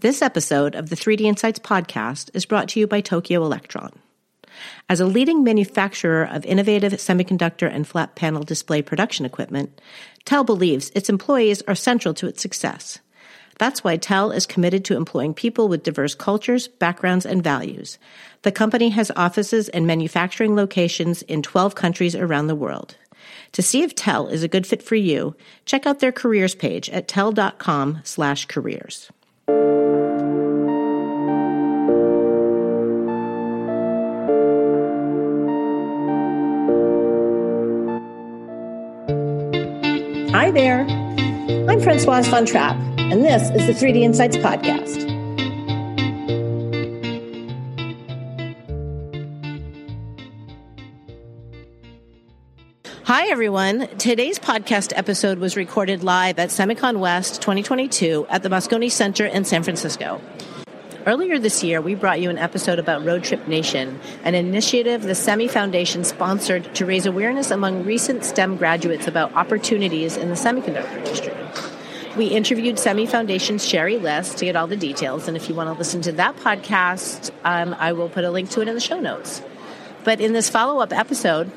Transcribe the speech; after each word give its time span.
This 0.00 0.22
episode 0.22 0.76
of 0.76 0.90
the 0.90 0.94
3D 0.94 1.22
Insights 1.22 1.58
podcast 1.58 2.30
is 2.32 2.46
brought 2.46 2.68
to 2.68 2.78
you 2.78 2.86
by 2.86 3.00
Tokyo 3.00 3.44
Electron. 3.44 3.90
As 4.88 5.00
a 5.00 5.06
leading 5.06 5.42
manufacturer 5.42 6.22
of 6.22 6.46
innovative 6.46 6.92
semiconductor 6.92 7.68
and 7.68 7.84
flat 7.84 8.14
panel 8.14 8.44
display 8.44 8.80
production 8.80 9.26
equipment, 9.26 9.80
TEL 10.24 10.44
believes 10.44 10.90
its 10.90 11.08
employees 11.08 11.62
are 11.62 11.74
central 11.74 12.14
to 12.14 12.28
its 12.28 12.40
success. 12.40 13.00
That's 13.58 13.82
why 13.82 13.96
TEL 13.96 14.30
is 14.30 14.46
committed 14.46 14.84
to 14.84 14.96
employing 14.96 15.34
people 15.34 15.66
with 15.66 15.82
diverse 15.82 16.14
cultures, 16.14 16.68
backgrounds, 16.68 17.26
and 17.26 17.42
values. 17.42 17.98
The 18.42 18.52
company 18.52 18.90
has 18.90 19.10
offices 19.16 19.68
and 19.68 19.84
manufacturing 19.84 20.54
locations 20.54 21.22
in 21.22 21.42
12 21.42 21.74
countries 21.74 22.14
around 22.14 22.46
the 22.46 22.54
world. 22.54 22.94
To 23.50 23.62
see 23.62 23.82
if 23.82 23.96
TEL 23.96 24.28
is 24.28 24.44
a 24.44 24.48
good 24.48 24.64
fit 24.64 24.80
for 24.80 24.94
you, 24.94 25.34
check 25.64 25.86
out 25.86 25.98
their 25.98 26.12
careers 26.12 26.54
page 26.54 26.88
at 26.90 27.08
tel.com 27.08 28.02
slash 28.04 28.46
careers. 28.46 29.10
Hi 40.48 40.52
there. 40.52 40.80
I'm 41.68 41.78
Francoise 41.78 42.26
von 42.26 42.46
Trapp, 42.46 42.74
and 42.96 43.22
this 43.22 43.50
is 43.50 43.66
the 43.66 43.74
3D 43.74 44.00
Insights 44.00 44.38
Podcast. 44.38 45.04
Hi, 53.04 53.28
everyone. 53.28 53.88
Today's 53.98 54.38
podcast 54.38 54.94
episode 54.96 55.38
was 55.38 55.54
recorded 55.54 56.02
live 56.02 56.38
at 56.38 56.48
Semicon 56.48 56.98
West 56.98 57.42
2022 57.42 58.26
at 58.30 58.42
the 58.42 58.48
Moscone 58.48 58.90
Center 58.90 59.26
in 59.26 59.44
San 59.44 59.62
Francisco. 59.62 60.18
Earlier 61.06 61.38
this 61.38 61.62
year, 61.62 61.80
we 61.80 61.94
brought 61.94 62.20
you 62.20 62.28
an 62.28 62.38
episode 62.38 62.78
about 62.78 63.04
Road 63.04 63.22
Trip 63.22 63.46
Nation, 63.46 64.00
an 64.24 64.34
initiative 64.34 65.02
the 65.02 65.14
SEMI 65.14 65.48
Foundation 65.48 66.02
sponsored 66.02 66.74
to 66.74 66.84
raise 66.84 67.06
awareness 67.06 67.52
among 67.52 67.84
recent 67.84 68.24
STEM 68.24 68.56
graduates 68.56 69.06
about 69.06 69.32
opportunities 69.34 70.16
in 70.16 70.28
the 70.28 70.34
semiconductor 70.34 70.96
industry. 70.96 71.32
We 72.16 72.26
interviewed 72.26 72.76
SEMI 72.76 73.08
Foundation's 73.08 73.64
Shari 73.64 73.96
Liss 73.96 74.34
to 74.34 74.44
get 74.44 74.56
all 74.56 74.66
the 74.66 74.76
details, 74.76 75.28
and 75.28 75.36
if 75.36 75.48
you 75.48 75.54
want 75.54 75.68
to 75.68 75.78
listen 75.78 76.02
to 76.02 76.12
that 76.12 76.36
podcast, 76.36 77.30
um, 77.44 77.76
I 77.78 77.92
will 77.92 78.08
put 78.08 78.24
a 78.24 78.30
link 78.30 78.50
to 78.50 78.60
it 78.60 78.68
in 78.68 78.74
the 78.74 78.80
show 78.80 78.98
notes. 78.98 79.40
But 80.02 80.20
in 80.20 80.32
this 80.32 80.50
follow 80.50 80.80
up 80.80 80.92
episode, 80.92 81.50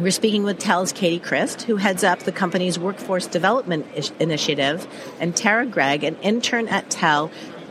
we're 0.00 0.10
speaking 0.10 0.42
with 0.42 0.58
TEL's 0.58 0.92
Katie 0.92 1.20
Christ, 1.20 1.62
who 1.62 1.76
heads 1.76 2.02
up 2.02 2.20
the 2.20 2.32
company's 2.32 2.78
workforce 2.78 3.26
development 3.28 4.12
initiative, 4.18 4.86
and 5.20 5.34
Tara 5.34 5.64
Gregg, 5.64 6.02
an 6.02 6.16
intern 6.22 6.66
at 6.68 6.90
TEL, 6.90 7.30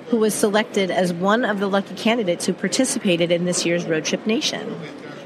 who 0.09 0.17
was 0.17 0.33
selected 0.33 0.89
as 0.91 1.13
one 1.13 1.45
of 1.45 1.59
the 1.59 1.67
lucky 1.67 1.95
candidates 1.95 2.45
who 2.45 2.53
participated 2.53 3.31
in 3.31 3.45
this 3.45 3.65
year's 3.65 3.85
Road 3.85 4.05
Trip 4.05 4.25
Nation. 4.25 4.75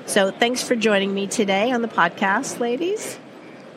So 0.05 0.31
thanks 0.31 0.63
for 0.63 0.75
joining 0.75 1.13
me 1.13 1.27
today 1.27 1.71
on 1.71 1.81
the 1.81 1.87
podcast, 1.87 2.59
ladies. 2.59 3.19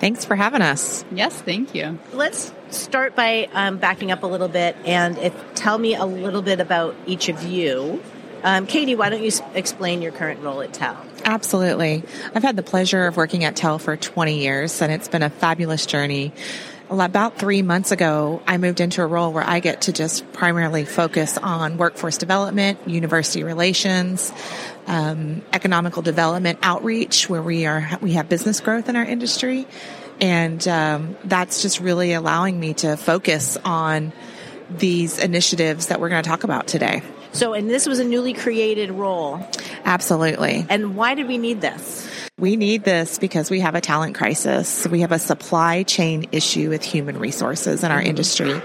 Thanks 0.01 0.25
for 0.25 0.35
having 0.35 0.63
us. 0.63 1.05
Yes, 1.13 1.41
thank 1.41 1.75
you. 1.75 1.99
Let's 2.13 2.53
start 2.71 3.15
by 3.15 3.49
um, 3.53 3.79
backing 3.79 4.11
up 4.11 4.23
a 4.23 4.27
little 4.27 4.49
bit 4.49 4.77
and 4.85 5.17
if, 5.19 5.55
tell 5.55 5.79
me 5.79 5.95
a 5.95 6.05
little 6.05 6.43
bit 6.43 6.61
about 6.61 6.97
each 7.07 7.29
of 7.29 7.43
you. 7.43 8.03
Um, 8.43 8.67
Katie, 8.67 8.95
why 8.95 9.09
don't 9.09 9.23
you 9.23 9.31
explain 9.55 10.03
your 10.03 10.13
current 10.13 10.41
role 10.41 10.61
at 10.61 10.73
TEL? 10.73 11.03
Absolutely. 11.25 12.03
I've 12.35 12.43
had 12.43 12.57
the 12.57 12.63
pleasure 12.63 13.07
of 13.07 13.17
working 13.17 13.45
at 13.45 13.57
TEL 13.57 13.79
for 13.79 13.97
20 13.97 14.39
years, 14.39 14.83
and 14.83 14.93
it's 14.93 15.09
been 15.09 15.23
a 15.23 15.31
fabulous 15.31 15.87
journey 15.87 16.33
about 17.01 17.39
three 17.39 17.63
months 17.63 17.93
ago, 17.93 18.43
I 18.47 18.59
moved 18.59 18.81
into 18.81 19.03
a 19.03 19.07
role 19.07 19.33
where 19.33 19.45
I 19.47 19.61
get 19.61 19.83
to 19.83 19.93
just 19.93 20.31
primarily 20.33 20.85
focus 20.85 21.39
on 21.39 21.77
workforce 21.77 22.19
development, 22.19 22.89
university 22.89 23.45
relations, 23.45 24.33
um, 24.87 25.43
economical 25.53 26.03
development 26.03 26.59
outreach, 26.63 27.29
where 27.29 27.43
we 27.43 27.67
are 27.67 27.99
we 28.01 28.13
have 28.13 28.29
business 28.29 28.61
growth 28.61 28.89
in 28.89 28.97
our 28.97 29.05
industry, 29.05 29.67
and 30.21 30.67
um, 30.69 31.17
that's 31.25 31.63
just 31.63 31.81
really 31.81 32.13
allowing 32.13 32.59
me 32.59 32.75
to 32.75 32.97
focus 32.97 33.57
on 33.65 34.13
these 34.71 35.19
initiatives 35.19 35.89
that 35.89 36.01
we're 36.01 36.09
going 36.09 36.23
to 36.23 36.29
talk 36.29 36.45
about 36.45 36.67
today. 36.67 37.03
So, 37.33 37.53
and 37.53 37.69
this 37.69 37.87
was 37.87 37.99
a 37.99 38.05
newly 38.05 38.33
created 38.33 38.91
role. 38.93 39.41
Absolutely. 39.85 40.65
And 40.69 40.97
why 40.97 41.15
did 41.15 41.27
we 41.27 41.37
need 41.37 41.61
this? 41.61 42.09
We 42.41 42.57
need 42.57 42.83
this 42.83 43.19
because 43.19 43.49
we 43.49 43.61
have 43.61 43.77
a 43.77 43.81
talent 43.81 44.17
crisis. 44.17 44.89
We 44.89 45.03
have 45.03 45.13
a 45.13 45.21
supply 45.21 45.85
chain 45.85 46.27
issue 46.33 46.69
with 46.69 46.83
human 46.83 47.17
resources 47.21 47.85
in 47.85 47.93
our 47.93 48.01
mm-hmm. 48.01 48.09
industry. 48.09 48.61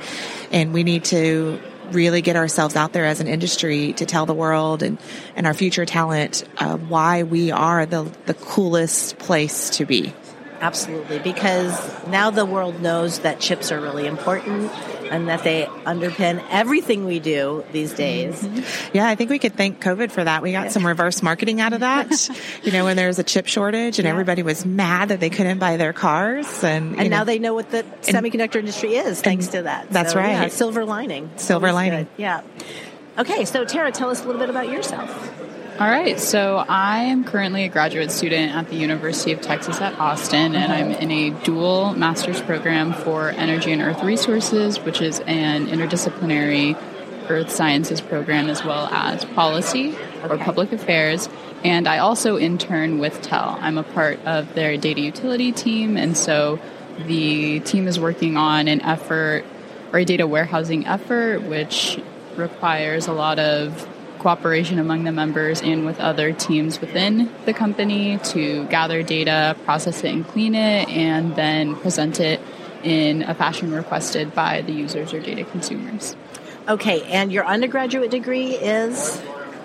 And 0.51 0.73
we 0.73 0.83
need 0.83 1.03
to 1.05 1.59
really 1.91 2.23
get 2.23 2.35
ourselves 2.35 2.75
out 2.75 2.93
there 2.93 3.05
as 3.05 3.19
an 3.19 3.27
industry 3.27 3.93
to 3.93 4.07
tell 4.07 4.25
the 4.25 4.33
world 4.33 4.81
and, 4.81 4.97
and 5.35 5.45
our 5.45 5.53
future 5.53 5.85
talent 5.85 6.45
uh, 6.57 6.77
why 6.77 7.21
we 7.21 7.51
are 7.51 7.85
the, 7.85 8.11
the 8.25 8.33
coolest 8.33 9.19
place 9.19 9.69
to 9.71 9.85
be. 9.85 10.13
Absolutely, 10.61 11.19
because 11.19 11.79
now 12.07 12.31
the 12.31 12.45
world 12.45 12.81
knows 12.81 13.19
that 13.19 13.39
chips 13.39 13.71
are 13.71 13.79
really 13.79 14.07
important 14.07 14.71
and 15.09 15.27
that 15.27 15.43
they 15.43 15.65
underpin 15.85 16.43
everything 16.49 17.05
we 17.05 17.19
do 17.19 17.63
these 17.71 17.93
days. 17.93 18.41
Mm-hmm. 18.41 18.97
Yeah, 18.97 19.07
I 19.07 19.15
think 19.15 19.29
we 19.29 19.39
could 19.39 19.55
thank 19.55 19.81
COVID 19.83 20.11
for 20.11 20.23
that. 20.23 20.41
We 20.41 20.51
got 20.51 20.71
some 20.71 20.85
reverse 20.85 21.21
marketing 21.21 21.61
out 21.61 21.73
of 21.73 21.81
that. 21.81 22.29
you 22.63 22.71
know, 22.71 22.85
when 22.85 22.97
there 22.97 23.07
was 23.07 23.19
a 23.19 23.23
chip 23.23 23.47
shortage 23.47 23.99
and 23.99 24.05
yeah. 24.05 24.11
everybody 24.11 24.43
was 24.43 24.65
mad 24.65 25.09
that 25.09 25.19
they 25.19 25.29
couldn't 25.29 25.59
buy 25.59 25.77
their 25.77 25.93
cars, 25.93 26.63
and 26.63 26.99
and 26.99 27.09
now 27.09 27.23
they 27.23 27.39
know 27.39 27.53
what 27.53 27.69
the 27.71 27.79
and, 27.79 28.03
semiconductor 28.03 28.57
industry 28.57 28.95
is 28.95 29.21
thanks 29.21 29.47
to 29.47 29.63
that. 29.63 29.89
That's 29.89 30.13
so, 30.13 30.19
right. 30.19 30.31
Yeah, 30.31 30.47
silver 30.47 30.85
lining. 30.85 31.29
Silver 31.37 31.71
lining. 31.71 32.05
Good. 32.05 32.07
Yeah. 32.17 32.41
Okay, 33.17 33.45
so 33.45 33.65
Tara, 33.65 33.91
tell 33.91 34.09
us 34.09 34.23
a 34.23 34.25
little 34.25 34.39
bit 34.39 34.49
about 34.49 34.69
yourself. 34.69 35.38
All 35.79 35.87
right, 35.87 36.19
so 36.19 36.57
I 36.57 37.03
am 37.03 37.23
currently 37.23 37.63
a 37.63 37.69
graduate 37.69 38.11
student 38.11 38.53
at 38.53 38.67
the 38.67 38.75
University 38.75 39.31
of 39.31 39.39
Texas 39.39 39.79
at 39.79 39.97
Austin, 39.97 40.53
and 40.53 40.73
I'm 40.73 40.91
in 40.91 41.09
a 41.09 41.29
dual 41.45 41.93
master's 41.93 42.41
program 42.41 42.91
for 42.91 43.29
energy 43.29 43.71
and 43.71 43.81
earth 43.81 44.03
resources, 44.03 44.77
which 44.81 44.99
is 44.99 45.21
an 45.21 45.67
interdisciplinary 45.67 46.77
earth 47.29 47.49
sciences 47.49 48.01
program 48.01 48.49
as 48.49 48.61
well 48.61 48.87
as 48.87 49.23
policy 49.23 49.95
or 50.21 50.37
public 50.37 50.73
affairs. 50.73 51.29
And 51.63 51.87
I 51.87 51.99
also 51.99 52.37
intern 52.37 52.99
with 52.99 53.21
TEL. 53.21 53.57
I'm 53.61 53.77
a 53.77 53.83
part 53.83 54.19
of 54.25 54.53
their 54.55 54.75
data 54.75 54.99
utility 54.99 55.53
team, 55.53 55.95
and 55.95 56.17
so 56.17 56.59
the 57.07 57.61
team 57.61 57.87
is 57.87 57.97
working 57.97 58.35
on 58.35 58.67
an 58.67 58.81
effort 58.81 59.45
or 59.93 59.99
a 59.99 60.03
data 60.03 60.27
warehousing 60.27 60.85
effort, 60.87 61.43
which 61.43 62.01
requires 62.35 63.07
a 63.07 63.13
lot 63.13 63.39
of 63.39 63.87
cooperation 64.19 64.77
among 64.77 65.05
the 65.05 65.11
members 65.11 65.61
and 65.61 65.85
with 65.85 65.99
other 65.99 66.31
teams 66.31 66.79
within 66.79 67.31
the 67.45 67.53
company 67.53 68.19
to 68.25 68.65
gather 68.67 69.01
data, 69.01 69.55
process 69.65 70.03
it, 70.03 70.13
and 70.13 70.27
clean 70.27 70.53
it, 70.53 70.87
and 70.89 71.35
then 71.35 71.75
present 71.77 72.19
it 72.19 72.39
in 72.83 73.23
a 73.23 73.33
fashion 73.33 73.73
requested 73.73 74.33
by 74.35 74.61
the 74.61 74.71
users 74.71 75.13
or 75.13 75.19
data 75.19 75.43
consumers. 75.45 76.15
Okay, 76.67 77.01
and 77.03 77.31
your 77.31 77.45
undergraduate 77.45 78.11
degree 78.11 78.51
is? 78.51 79.21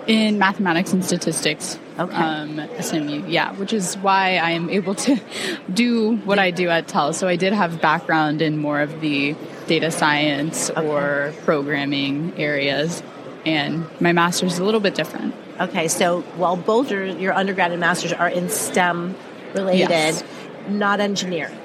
In 0.07 0.39
mathematics 0.39 0.93
and 0.93 1.03
statistics. 1.03 1.79
Okay. 1.97 2.15
Um, 2.15 2.61
SMU, 2.79 3.25
yeah, 3.27 3.53
which 3.53 3.73
is 3.73 3.95
why 3.95 4.37
I 4.37 4.51
am 4.51 4.69
able 4.69 4.95
to 4.95 5.19
do 5.73 6.17
what 6.17 6.39
I 6.39 6.51
do 6.51 6.69
at 6.69 6.87
TEL. 6.87 7.13
So 7.13 7.27
I 7.27 7.37
did 7.37 7.53
have 7.53 7.81
background 7.81 8.41
in 8.41 8.57
more 8.57 8.81
of 8.81 9.01
the 9.01 9.35
data 9.67 9.91
science 9.91 10.69
okay. 10.69 10.85
or 10.85 11.33
programming 11.43 12.33
areas 12.37 13.01
and 13.45 13.85
my 14.01 14.11
master's 14.11 14.53
is 14.53 14.59
a 14.59 14.63
little 14.63 14.79
bit 14.79 14.95
different. 14.95 15.35
Okay, 15.59 15.87
so 15.87 16.21
while 16.37 16.57
both 16.57 16.91
your, 16.91 17.05
your 17.05 17.33
undergrad 17.33 17.71
and 17.71 17.79
master's 17.79 18.13
are 18.13 18.29
in 18.29 18.49
STEM 18.49 19.15
related, 19.53 19.89
yes. 19.89 20.23
not 20.67 20.99
engineering. 20.99 21.57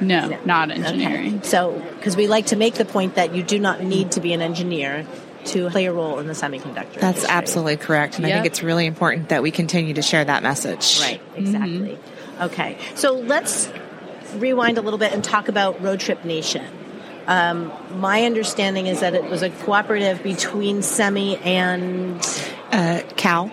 No, 0.00 0.28
no, 0.28 0.40
not 0.44 0.70
engineering. 0.70 1.36
Okay. 1.36 1.46
So, 1.46 1.80
because 1.96 2.16
we 2.16 2.26
like 2.26 2.46
to 2.46 2.56
make 2.56 2.74
the 2.74 2.84
point 2.84 3.14
that 3.14 3.34
you 3.34 3.42
do 3.42 3.58
not 3.58 3.82
need 3.82 4.12
to 4.12 4.20
be 4.20 4.32
an 4.32 4.42
engineer 4.42 5.06
to 5.46 5.68
play 5.70 5.86
a 5.86 5.92
role 5.92 6.18
in 6.18 6.26
the 6.26 6.32
semiconductor. 6.32 6.94
That's 6.94 7.18
industry. 7.18 7.30
absolutely 7.30 7.76
correct, 7.76 8.16
and 8.16 8.26
yep. 8.26 8.32
I 8.32 8.36
think 8.40 8.46
it's 8.46 8.62
really 8.62 8.86
important 8.86 9.28
that 9.28 9.42
we 9.42 9.50
continue 9.50 9.94
to 9.94 10.02
share 10.02 10.24
that 10.24 10.42
message. 10.42 11.00
Right, 11.00 11.20
exactly. 11.36 11.98
Mm-hmm. 11.98 12.42
Okay, 12.44 12.78
so 12.94 13.12
let's 13.12 13.70
rewind 14.36 14.78
a 14.78 14.82
little 14.82 14.98
bit 14.98 15.12
and 15.12 15.22
talk 15.22 15.48
about 15.48 15.80
Road 15.80 16.00
Trip 16.00 16.24
Nation. 16.24 16.66
Um, 17.26 17.72
my 18.00 18.24
understanding 18.24 18.86
is 18.86 19.00
that 19.00 19.14
it 19.14 19.24
was 19.24 19.42
a 19.42 19.50
cooperative 19.50 20.22
between 20.22 20.78
SEMI 20.78 21.44
and 21.44 22.16
uh, 22.70 23.02
CAEL. 23.16 23.50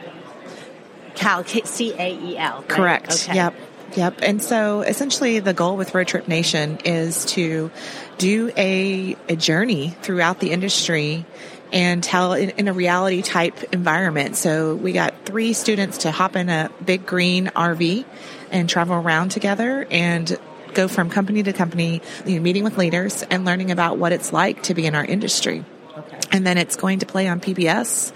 CAEL, 1.15 1.65
C 1.65 1.93
A 1.97 2.13
E 2.13 2.37
L. 2.37 2.57
Right? 2.57 2.67
Correct. 2.67 3.11
Okay. 3.11 3.35
Yep. 3.35 3.55
Yep. 3.95 4.19
And 4.21 4.41
so 4.41 4.81
essentially 4.81 5.39
the 5.39 5.53
goal 5.53 5.75
with 5.75 5.93
Road 5.93 6.07
Trip 6.07 6.27
Nation 6.27 6.79
is 6.85 7.25
to 7.25 7.71
do 8.17 8.51
a, 8.55 9.15
a 9.27 9.35
journey 9.35 9.89
throughout 10.01 10.39
the 10.39 10.51
industry 10.51 11.25
and 11.73 12.03
tell 12.03 12.33
in, 12.33 12.51
in, 12.51 12.67
a 12.67 12.73
reality 12.73 13.21
type 13.21 13.73
environment. 13.73 14.35
So 14.35 14.75
we 14.75 14.91
got 14.91 15.25
three 15.25 15.53
students 15.53 15.99
to 15.99 16.11
hop 16.11 16.35
in 16.35 16.49
a 16.49 16.69
big 16.83 17.05
green 17.05 17.47
RV 17.47 18.05
and 18.51 18.69
travel 18.69 18.95
around 18.95 19.29
together 19.29 19.87
and 19.89 20.37
go 20.73 20.87
from 20.87 21.09
company 21.09 21.43
to 21.43 21.53
company, 21.53 22.01
you 22.25 22.35
know, 22.35 22.41
meeting 22.41 22.63
with 22.63 22.77
leaders 22.77 23.23
and 23.23 23.45
learning 23.45 23.71
about 23.71 23.97
what 23.97 24.11
it's 24.11 24.31
like 24.33 24.63
to 24.63 24.73
be 24.73 24.85
in 24.85 24.95
our 24.95 25.05
industry. 25.05 25.63
Okay. 25.97 26.19
and 26.31 26.47
then 26.47 26.57
it's 26.57 26.77
going 26.77 26.99
to 26.99 27.05
play 27.05 27.27
on 27.27 27.41
PBS. 27.41 28.13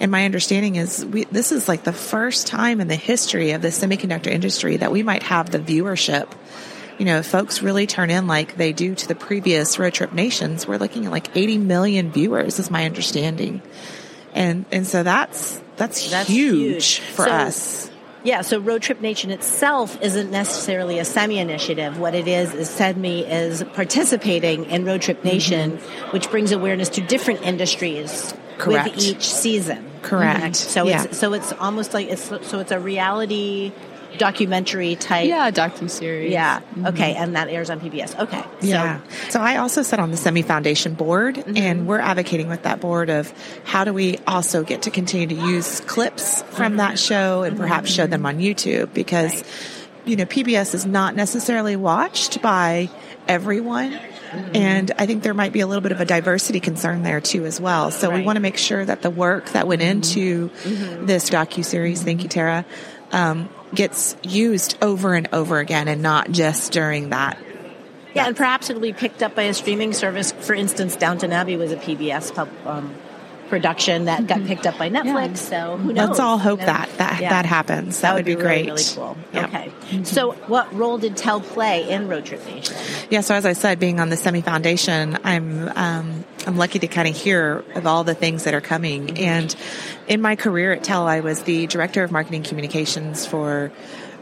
And 0.00 0.10
my 0.10 0.24
understanding 0.24 0.76
is 0.76 1.04
we, 1.04 1.24
this 1.24 1.52
is 1.52 1.68
like 1.68 1.84
the 1.84 1.92
first 1.92 2.46
time 2.46 2.80
in 2.80 2.88
the 2.88 2.96
history 2.96 3.50
of 3.50 3.60
the 3.60 3.68
semiconductor 3.68 4.28
industry 4.28 4.78
that 4.78 4.90
we 4.90 5.02
might 5.02 5.22
have 5.24 5.50
the 5.50 5.58
viewership. 5.58 6.26
You 6.98 7.04
know, 7.04 7.18
if 7.18 7.26
folks 7.26 7.62
really 7.62 7.86
turn 7.86 8.08
in 8.10 8.26
like 8.26 8.56
they 8.56 8.72
do 8.72 8.94
to 8.94 9.06
the 9.06 9.14
previous 9.14 9.78
Road 9.78 9.92
Trip 9.92 10.12
Nations, 10.14 10.66
we're 10.66 10.78
looking 10.78 11.04
at 11.04 11.12
like 11.12 11.36
80 11.36 11.58
million 11.58 12.10
viewers 12.12 12.58
is 12.58 12.70
my 12.70 12.86
understanding. 12.86 13.60
And, 14.32 14.64
and 14.72 14.86
so 14.86 15.02
that's, 15.02 15.60
that's, 15.76 16.10
That's 16.10 16.28
huge, 16.30 16.96
huge. 16.96 17.00
for 17.00 17.24
So- 17.26 17.30
us. 17.30 17.90
Yeah, 18.28 18.42
so 18.42 18.58
Road 18.58 18.82
Trip 18.82 19.00
Nation 19.00 19.30
itself 19.30 19.96
isn't 20.02 20.30
necessarily 20.30 20.98
a 20.98 21.02
SEMI 21.02 21.38
initiative. 21.38 21.98
What 21.98 22.14
it 22.14 22.28
is 22.28 22.52
is 22.52 22.68
SEMI 22.68 23.26
is 23.26 23.64
participating 23.72 24.66
in 24.66 24.84
Road 24.84 25.00
Trip 25.00 25.16
mm-hmm. 25.16 25.28
Nation, 25.28 25.78
which 26.10 26.30
brings 26.30 26.52
awareness 26.52 26.90
to 26.90 27.00
different 27.00 27.40
industries 27.40 28.34
Correct. 28.58 28.96
with 28.96 29.02
each 29.02 29.26
season. 29.26 29.90
Correct. 30.02 30.42
Mm-hmm. 30.42 30.52
So 30.52 30.86
Yeah. 30.86 31.04
it's 31.04 31.16
so 31.16 31.32
it's 31.32 31.54
almost 31.54 31.94
like 31.94 32.08
it's 32.08 32.24
so 32.24 32.58
it's 32.58 32.70
a 32.70 32.78
reality 32.78 33.72
documentary 34.16 34.96
type. 34.96 35.28
Yeah, 35.28 35.50
docu 35.50 35.90
series. 35.90 36.32
Yeah. 36.32 36.60
Okay, 36.86 37.14
and 37.14 37.36
that 37.36 37.48
airs 37.48 37.68
on 37.70 37.80
PBS. 37.80 38.18
Okay. 38.18 38.40
So, 38.60 38.66
Yeah. 38.66 39.00
So 39.28 39.40
I 39.40 39.56
also 39.56 39.82
sit 39.82 39.98
on 39.98 40.10
the 40.10 40.16
Semi 40.16 40.42
Foundation 40.42 40.94
board, 40.94 41.36
Mm-hmm. 41.36 41.56
and 41.56 41.86
we're 41.86 41.98
advocating 42.00 42.48
with 42.48 42.62
that 42.62 42.80
board 42.80 43.10
of 43.10 43.32
how 43.64 43.84
do 43.84 43.92
we 43.92 44.18
also 44.26 44.62
get 44.64 44.82
to 44.82 44.90
continue 44.90 45.26
to 45.26 45.34
use 45.34 45.80
clips 45.80 46.42
from 46.42 46.68
Mm-hmm. 46.72 46.76
that 46.78 46.98
show 46.98 47.42
and 47.42 47.56
perhaps 47.56 47.90
show 47.90 48.06
them 48.06 48.24
on 48.24 48.38
YouTube 48.38 48.94
because, 48.94 49.44
you 50.04 50.16
know, 50.16 50.24
PBS 50.24 50.74
is 50.74 50.86
not 50.86 51.14
necessarily 51.14 51.76
watched 51.76 52.40
by 52.40 52.88
everyone. 53.26 53.92
Mm-hmm. 53.92 54.56
And 54.56 54.92
I 54.98 55.06
think 55.06 55.22
there 55.22 55.32
might 55.34 55.52
be 55.54 55.60
a 55.60 55.66
little 55.66 55.80
bit 55.80 55.92
of 55.92 56.00
a 56.00 56.04
diversity 56.04 56.60
concern 56.60 57.02
there 57.02 57.20
too 57.20 57.46
as 57.46 57.58
well. 57.60 57.90
So 57.90 58.10
we 58.10 58.22
want 58.22 58.36
to 58.36 58.40
make 58.40 58.58
sure 58.58 58.84
that 58.84 59.00
the 59.00 59.10
work 59.10 59.50
that 59.50 59.66
went 59.66 59.80
into 59.80 60.50
this 60.64 61.30
docu 61.30 61.64
series, 61.64 62.02
thank 62.02 62.22
you, 62.22 62.28
Tara, 62.28 62.66
um, 63.12 63.48
gets 63.74 64.16
used 64.22 64.76
over 64.82 65.14
and 65.14 65.28
over 65.32 65.58
again, 65.58 65.88
and 65.88 66.02
not 66.02 66.30
just 66.30 66.72
during 66.72 67.10
that 67.10 67.38
Yeah, 68.14 68.26
and 68.26 68.36
perhaps 68.36 68.70
it'll 68.70 68.82
be 68.82 68.92
picked 68.92 69.22
up 69.22 69.34
by 69.34 69.42
a 69.44 69.54
streaming 69.54 69.92
service. 69.92 70.32
For 70.32 70.54
instance, 70.54 70.96
Downton 70.96 71.32
Abbey 71.32 71.56
was 71.56 71.72
a 71.72 71.76
PBS 71.76 72.34
pub, 72.34 72.48
um, 72.66 72.94
production 73.48 74.04
that 74.06 74.26
got 74.26 74.44
picked 74.44 74.66
up 74.66 74.76
by 74.76 74.90
Netflix. 74.90 75.38
So 75.38 75.76
who 75.78 75.92
knows? 75.92 76.02
Mm-hmm. 76.02 76.08
Let's 76.08 76.20
all 76.20 76.36
hope 76.38 76.60
You 76.60 76.66
know? 76.66 76.72
that 76.72 76.88
that 76.98 77.20
Yeah. 77.20 77.28
that 77.30 77.46
happens. 77.46 78.00
That, 78.00 78.14
would 78.14 78.24
be, 78.26 78.34
really, 78.34 78.44
great. 78.64 78.66
Really 78.66 78.82
cool. 78.94 79.16
Yeah. 79.32 79.46
Okay. 79.46 79.72
So, 80.04 80.32
what 80.48 80.74
role 80.74 80.98
did 80.98 81.16
TEL 81.16 81.40
play 81.40 81.88
in 81.88 82.08
Road 82.08 82.26
Trip 82.26 82.44
Nation? 82.46 82.76
Yeah. 83.08 83.22
So 83.22 83.34
as 83.34 83.46
I 83.46 83.54
said, 83.54 83.78
being 83.78 84.00
on 84.00 84.10
the 84.10 84.16
Semi 84.18 84.42
Foundation, 84.42 85.16
I'm 85.24 85.68
um, 85.76 86.24
I'm 86.48 86.56
lucky 86.56 86.78
to 86.78 86.88
kind 86.88 87.06
of 87.06 87.14
hear 87.14 87.62
of 87.74 87.86
all 87.86 88.04
the 88.04 88.14
things 88.14 88.44
that 88.44 88.54
are 88.54 88.62
coming. 88.62 89.18
And 89.18 89.54
in 90.06 90.22
my 90.22 90.34
career 90.34 90.72
at 90.72 90.82
TEL, 90.82 91.06
I 91.06 91.20
was 91.20 91.42
the 91.42 91.66
director 91.66 92.02
of 92.02 92.10
marketing 92.10 92.42
communications 92.42 93.26
for 93.26 93.70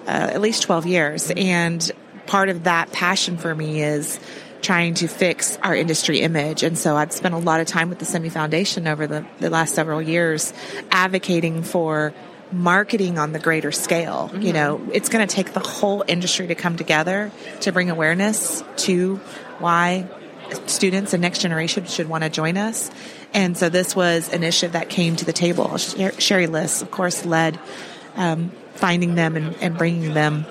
uh, 0.09 0.11
at 0.11 0.41
least 0.41 0.65
12 0.65 0.87
years, 0.87 1.31
and 1.31 1.89
part 2.27 2.49
of 2.49 2.65
that 2.65 2.91
passion 2.91 3.37
for 3.37 3.55
me 3.55 3.81
is 3.81 4.19
trying 4.61 4.95
to 4.95 5.07
fix 5.07 5.57
our 5.63 5.77
industry 5.77 6.21
image. 6.21 6.65
And 6.65 6.77
so 6.77 6.97
I've 6.97 7.13
spent 7.13 7.33
a 7.33 7.39
lot 7.39 7.61
of 7.61 7.69
time 7.69 7.91
with 7.91 8.01
the 8.01 8.05
Semi 8.05 8.29
Foundation 8.29 8.89
over 8.89 9.07
the, 9.07 9.25
the 9.39 9.49
last 9.49 9.77
several 9.77 10.03
years 10.03 10.53
advocating 10.91 11.63
for 11.63 12.13
marketing 12.51 13.21
on 13.21 13.31
the 13.31 13.39
greater 13.39 13.71
scale. 13.71 14.33
You 14.37 14.53
know, 14.53 14.85
it's 14.93 15.11
going 15.11 15.25
to 15.25 15.33
take 15.33 15.53
the 15.53 15.61
whole 15.61 16.03
industry 16.09 16.49
to 16.49 16.57
come 16.57 16.77
together 16.77 17.31
to 17.61 17.71
bring 17.71 17.89
awareness 17.89 18.65
to 18.79 19.17
why 19.61 20.09
students 20.67 21.13
and 21.13 21.21
next 21.23 21.41
generation 21.41 21.85
should 21.87 22.09
want 22.09 22.25
to 22.25 22.31
join 22.31 22.57
us. 22.57 22.91
And 23.35 23.57
so 23.57 23.69
this 23.69 23.95
was 23.95 24.29
an 24.29 24.37
initiative 24.37 24.73
that 24.73 24.89
came 24.89 25.17
to 25.17 25.25
the 25.25 25.33
table. 25.33 25.77
Sher- 25.77 26.19
Shari 26.21 26.47
Liss, 26.47 26.83
of 26.83 26.91
course, 26.91 27.25
led 27.27 27.59
um, 28.17 28.51
finding 28.75 29.15
them 29.15 29.37
and, 29.37 29.57
and 29.61 29.77
bringing 29.77 30.15
them 30.15 30.47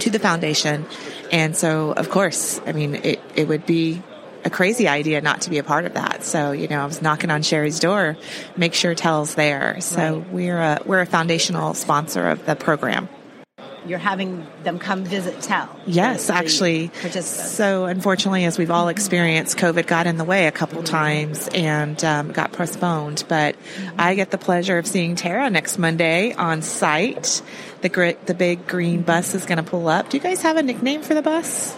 to 0.00 0.10
the 0.10 0.18
foundation. 0.18 0.86
And 1.32 1.56
so, 1.56 1.92
of 1.92 2.10
course, 2.10 2.60
I 2.66 2.72
mean, 2.72 2.94
it, 2.96 3.20
it 3.34 3.48
would 3.48 3.66
be 3.66 4.02
a 4.44 4.50
crazy 4.50 4.88
idea 4.88 5.20
not 5.20 5.42
to 5.42 5.50
be 5.50 5.58
a 5.58 5.62
part 5.62 5.84
of 5.84 5.94
that. 5.94 6.24
So, 6.24 6.52
you 6.52 6.66
know, 6.68 6.80
I 6.80 6.86
was 6.86 7.02
knocking 7.02 7.30
on 7.30 7.42
Shari's 7.42 7.78
door, 7.78 8.16
make 8.56 8.74
sure 8.74 8.94
TEL's 8.94 9.34
there. 9.34 9.80
So 9.80 9.96
Right. 10.18 10.30
we're 10.30 10.58
a, 10.58 10.82
we're 10.86 11.00
a 11.00 11.06
foundational 11.06 11.74
sponsor 11.74 12.28
of 12.28 12.44
the 12.46 12.56
program. 12.56 13.08
You're 13.86 13.98
having 13.98 14.46
them 14.62 14.78
come 14.78 15.04
visit 15.04 15.40
TEL. 15.40 15.68
Yes, 15.86 16.26
the- 16.26 16.34
the 16.34 16.38
actually. 16.38 16.88
Participants. 16.88 17.50
So, 17.52 17.86
unfortunately, 17.86 18.44
as 18.44 18.58
we've 18.58 18.70
all 18.70 18.88
experienced, 18.88 19.56
COVID 19.56 19.86
got 19.86 20.06
in 20.06 20.16
the 20.18 20.24
way 20.24 20.46
a 20.46 20.52
couple 20.52 20.82
times 20.82 21.48
and 21.54 22.02
um, 22.04 22.30
got 22.32 22.52
postponed. 22.52 23.24
But 23.28 23.56
I 23.98 24.14
get 24.14 24.30
the 24.30 24.38
pleasure 24.38 24.76
of 24.78 24.86
seeing 24.86 25.14
Tara 25.16 25.48
next 25.48 25.78
Monday 25.78 26.32
on 26.34 26.60
site. 26.62 27.40
The 27.80 27.88
gr- 27.88 28.10
the 28.26 28.34
big 28.34 28.66
green 28.66 29.00
bus 29.02 29.34
is 29.34 29.46
going 29.46 29.56
to 29.56 29.62
pull 29.64 29.88
up. 29.88 30.10
Do 30.10 30.16
you 30.18 30.22
guys 30.22 30.42
have 30.42 30.56
a 30.58 30.62
nickname 30.62 31.00
for 31.02 31.14
the 31.14 31.22
bus? 31.22 31.74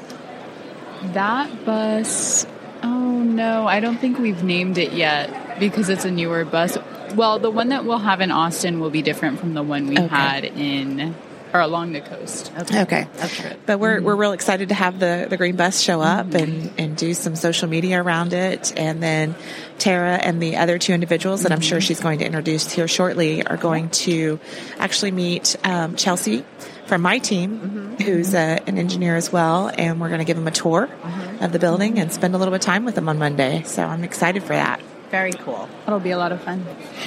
That 1.12 1.64
bus. 1.64 2.46
Oh 2.82 2.88
no, 3.22 3.66
I 3.66 3.80
don't 3.80 3.98
think 3.98 4.18
we've 4.18 4.42
named 4.42 4.78
it 4.78 4.92
yet 4.92 5.58
because 5.60 5.88
it's 5.88 6.04
a 6.04 6.10
newer 6.10 6.44
bus. 6.44 6.76
Well, 7.14 7.38
the 7.38 7.50
one 7.50 7.68
that 7.68 7.84
we'll 7.84 7.98
have 7.98 8.20
in 8.20 8.30
Austin 8.30 8.80
will 8.80 8.90
be 8.90 9.02
different 9.02 9.38
from 9.38 9.54
the 9.54 9.62
one 9.62 9.86
we 9.86 9.96
Okay. 9.98 10.06
had 10.08 10.44
in 10.44 11.14
or 11.54 11.60
along 11.60 11.92
the 11.92 12.00
coast. 12.00 12.52
okay. 12.58 12.82
Okay. 12.82 13.06
Okay. 13.22 13.56
But 13.66 13.78
we're 13.78 14.00
we're 14.00 14.16
real 14.16 14.32
excited 14.32 14.70
to 14.70 14.74
have 14.74 14.98
the 14.98 15.26
the 15.28 15.36
green 15.36 15.56
bus 15.56 15.80
show 15.80 16.00
up 16.00 16.26
Mm-hmm. 16.26 16.36
and 16.36 16.72
and 16.78 16.96
do 16.96 17.14
some 17.14 17.36
social 17.36 17.68
media 17.68 18.02
around 18.02 18.32
it, 18.32 18.72
and 18.78 19.02
then 19.02 19.34
Tara 19.78 20.14
and 20.16 20.40
the 20.42 20.56
other 20.56 20.78
two 20.78 20.92
individuals 20.92 21.42
that 21.42 21.52
I'm 21.52 21.58
Mm-hmm. 21.58 21.68
sure 21.68 21.80
she's 21.80 22.00
going 22.00 22.18
to 22.20 22.24
introduce 22.26 22.70
here 22.72 22.88
shortly 22.88 23.44
are 23.46 23.56
going 23.56 23.90
to 24.06 24.38
actually 24.78 25.10
meet 25.12 25.56
um, 25.64 25.96
Chelsea 25.96 26.44
from 26.86 27.02
my 27.02 27.18
team, 27.18 27.58
Mm-hmm. 27.58 28.02
who's 28.04 28.34
a, 28.34 28.60
an 28.66 28.78
engineer 28.78 29.16
as 29.16 29.32
well, 29.32 29.70
and 29.76 30.00
we're 30.00 30.08
going 30.08 30.18
to 30.20 30.24
give 30.24 30.36
them 30.36 30.48
a 30.48 30.52
tour 30.52 30.86
Mm-hmm. 30.88 31.44
of 31.44 31.52
the 31.52 31.58
building 31.58 31.98
and 31.98 32.12
spend 32.12 32.34
a 32.34 32.38
little 32.38 32.52
bit 32.52 32.60
of 32.60 32.66
time 32.66 32.84
with 32.84 32.94
them 32.94 33.08
on 33.08 33.18
Monday. 33.18 33.62
So 33.64 33.82
I'm 33.84 34.04
excited 34.04 34.42
for 34.42 34.54
that. 34.54 34.80
Very 35.10 35.32
cool. 35.32 35.68
That'll 35.84 36.00
be 36.00 36.10
a 36.12 36.16
lot 36.18 36.32
of 36.32 36.40
fun. 36.42 36.64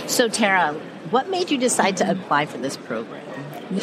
So, 0.07 0.27
Tara, 0.29 0.73
what 1.09 1.27
made 1.29 1.49
you 1.49 1.57
decide 1.57 1.97
to 1.97 2.09
apply 2.11 2.45
for 2.45 2.57
this 2.59 2.77
program? 2.77 3.23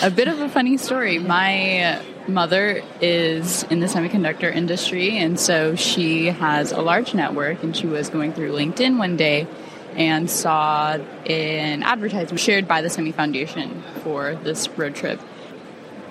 A 0.01 0.11
bit 0.11 0.29
of 0.29 0.41
a 0.41 0.49
funny 0.49 0.77
story. 0.77 1.19
My 1.19 2.01
mother 2.29 2.83
is 3.01 3.65
in 3.65 3.81
the 3.81 3.87
semiconductor 3.87 4.55
industry, 4.55 5.19
and 5.19 5.39
so 5.41 5.75
she 5.75 6.27
has 6.27 6.71
a 6.71 6.81
large 6.81 7.15
network. 7.15 7.65
And 7.65 7.77
she 7.77 7.89
was 7.89 8.09
going 8.09 8.33
through 8.33 8.53
LinkedIn 8.53 8.97
one 8.97 9.17
day 9.17 9.49
and 9.97 10.31
saw 10.31 10.99
an 11.27 11.83
advertisement 11.83 12.39
shared 12.39 12.69
by 12.69 12.81
the 12.81 12.91
Semi 12.91 13.11
Foundation 13.11 13.83
for 14.05 14.37
this 14.37 14.69
road 14.71 14.95
trip. 14.95 15.21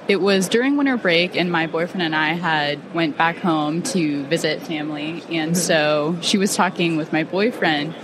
It 0.07 0.19
was 0.19 0.49
during 0.49 0.75
winter 0.75 0.97
break, 0.97 1.37
and 1.37 1.49
my 1.49 1.67
boyfriend 1.67 2.01
and 2.01 2.15
I 2.15 2.33
had 2.33 2.93
went 2.93 3.17
back 3.17 3.37
home 3.37 3.83
to 3.83 4.25
visit 4.25 4.61
family, 4.63 5.23
and 5.29 5.57
so 5.57 6.17
she 6.21 6.37
was 6.37 6.55
talking 6.55 6.97
with 6.97 7.13
my 7.13 7.23
boyfriend 7.23 7.95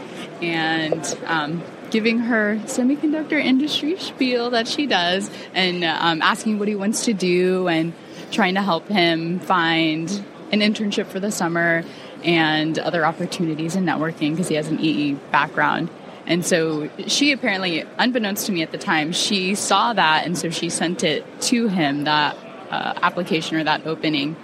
and 0.41 1.17
um, 1.25 1.61
giving 1.97 2.19
her 2.19 2.57
semiconductor 2.65 3.43
industry 3.43 3.97
spiel 3.97 4.51
that 4.51 4.67
she 4.67 4.85
does, 4.85 5.31
and 5.55 5.83
um, 5.83 6.21
asking 6.21 6.59
what 6.59 6.67
he 6.67 6.75
wants 6.75 7.05
to 7.05 7.11
do, 7.11 7.67
and 7.67 7.91
trying 8.29 8.53
to 8.53 8.61
help 8.61 8.87
him 8.87 9.39
find 9.39 10.23
an 10.51 10.59
internship 10.59 11.07
for 11.07 11.19
the 11.19 11.31
summer 11.31 11.83
and 12.23 12.77
other 12.77 13.03
opportunities 13.03 13.75
in 13.75 13.83
networking 13.83 14.29
because 14.29 14.47
he 14.47 14.53
has 14.53 14.67
an 14.67 14.79
EE 14.79 15.13
background. 15.31 15.89
And 16.27 16.45
so 16.45 16.87
she 17.07 17.31
apparently, 17.31 17.83
unbeknownst 17.97 18.45
to 18.45 18.51
me 18.51 18.61
at 18.61 18.71
the 18.71 18.77
time, 18.77 19.11
she 19.11 19.55
saw 19.55 19.93
that, 19.93 20.23
and 20.23 20.37
so 20.37 20.51
she 20.51 20.69
sent 20.69 21.03
it 21.03 21.25
to 21.49 21.67
him 21.67 22.03
that 22.03 22.37
uh, 22.69 22.93
application 23.01 23.57
or 23.57 23.63
that 23.63 23.87
opening. 23.87 24.35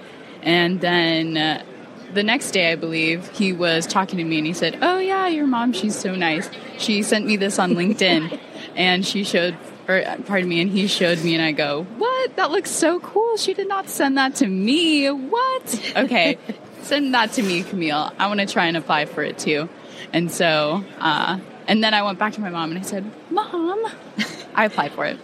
And 0.41 0.81
then 0.81 1.38
uh, 1.38 1.63
the 2.13 2.24
next 2.24 2.51
day, 2.51 2.72
I 2.72 2.75
believe, 2.75 3.29
he 3.29 3.53
was 3.53 3.88
talking 3.88 4.17
to 4.17 4.24
me 4.24 4.38
and 4.38 4.48
he 4.48 4.53
said, 4.53 4.79
Oh, 4.82 5.00
yeah, 5.00 5.27
your 5.27 5.48
mom, 5.48 5.74
she's 5.74 5.96
so 5.96 6.15
nice. 6.15 6.50
She 6.77 7.03
sent 7.03 7.25
me 7.25 7.38
this 7.38 7.60
on 7.60 7.72
LinkedIn 7.75 8.39
and 8.75 9.05
she 9.05 9.24
showed, 9.24 9.58
or 9.88 10.03
pardon 10.25 10.50
me, 10.50 10.62
and 10.62 10.70
he 10.70 10.88
showed 10.88 11.24
me, 11.24 11.36
and 11.36 11.43
I 11.43 11.51
go, 11.51 11.84
What? 11.98 12.36
That 12.36 12.51
looks 12.51 12.72
so 12.72 13.00
cool. 13.00 13.38
She 13.38 13.53
did 13.53 13.67
not 13.67 13.89
send 13.89 14.17
that 14.17 14.36
to 14.36 14.48
me. 14.48 15.10
What? 15.10 15.91
Okay, 15.96 16.38
send 16.82 17.13
that 17.13 17.34
to 17.34 17.43
me, 17.43 17.63
Camille. 17.63 18.12
I 18.17 18.27
want 18.27 18.39
to 18.39 18.46
try 18.46 18.65
and 18.65 18.75
apply 18.75 19.05
for 19.05 19.24
it 19.24 19.38
too. 19.38 19.70
And 20.12 20.32
so, 20.32 20.84
uh, 21.00 21.39
and 21.67 21.84
then 21.84 21.93
I 21.93 22.01
went 22.03 22.20
back 22.20 22.34
to 22.34 22.41
my 22.41 22.50
mom 22.50 22.72
and 22.72 22.79
I 22.79 22.82
said, 22.82 23.10
Mom, 23.29 23.86
I 24.55 24.65
applied 24.65 24.91
for 24.91 25.05
it. 25.05 25.19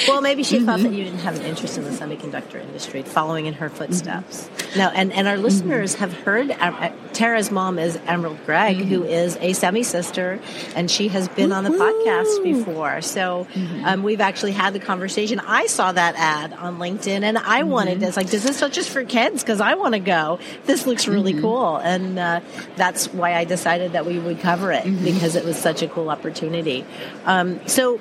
well, 0.08 0.20
maybe 0.20 0.42
she 0.42 0.60
thought 0.60 0.80
that 0.80 0.92
you 0.92 1.04
didn't 1.04 1.20
have 1.20 1.36
an 1.36 1.42
interest 1.42 1.78
in 1.78 1.84
the 1.84 1.90
semiconductor 1.90 2.60
industry, 2.60 3.02
following 3.02 3.46
in 3.46 3.54
her 3.54 3.70
footsteps. 3.70 4.48
Mm-hmm. 4.48 4.78
No, 4.78 4.88
and, 4.88 5.12
and 5.12 5.26
our 5.28 5.36
listeners 5.36 5.94
have 5.96 6.12
heard 6.12 6.50
uh, 6.50 6.92
Tara's 7.12 7.50
mom 7.50 7.78
is 7.78 7.98
Emerald 8.06 8.38
Gregg, 8.44 8.78
mm-hmm. 8.78 8.88
who 8.88 9.04
is 9.04 9.36
a 9.40 9.52
semi 9.52 9.82
sister, 9.82 10.40
and 10.74 10.90
she 10.90 11.08
has 11.08 11.28
been 11.28 11.50
Woo-hoo! 11.50 11.54
on 11.54 11.64
the 11.64 11.70
podcast 11.70 12.42
before. 12.42 13.00
So 13.00 13.46
mm-hmm. 13.52 13.84
um, 13.84 14.02
we've 14.02 14.20
actually 14.20 14.52
had 14.52 14.74
the 14.74 14.80
conversation. 14.80 15.40
I 15.40 15.66
saw 15.66 15.92
that 15.92 16.14
ad 16.16 16.52
on 16.52 16.78
LinkedIn, 16.78 17.22
and 17.22 17.38
I 17.38 17.62
wanted 17.62 18.00
this. 18.00 18.16
Like, 18.16 18.30
does 18.30 18.42
this 18.42 18.60
not 18.60 18.72
just 18.72 18.90
for 18.90 19.04
kids? 19.04 19.42
Because 19.42 19.60
I 19.60 19.74
want 19.74 19.94
to 19.94 20.00
go. 20.00 20.38
This 20.66 20.86
looks 20.86 21.08
really 21.08 21.40
cool, 21.40 21.76
and 21.76 22.18
uh, 22.18 22.40
that's 22.76 23.12
why 23.12 23.34
I 23.34 23.44
decided 23.44 23.92
that 23.92 24.06
we 24.06 24.18
would 24.18 24.40
cover 24.40 24.72
it 24.72 24.84
because 24.84 25.36
it 25.36 25.44
was 25.44 25.56
such 25.56 25.82
a 25.82 25.88
cool 25.88 26.10
opportunity. 26.10 26.84
Um, 27.24 27.66
so 27.66 28.00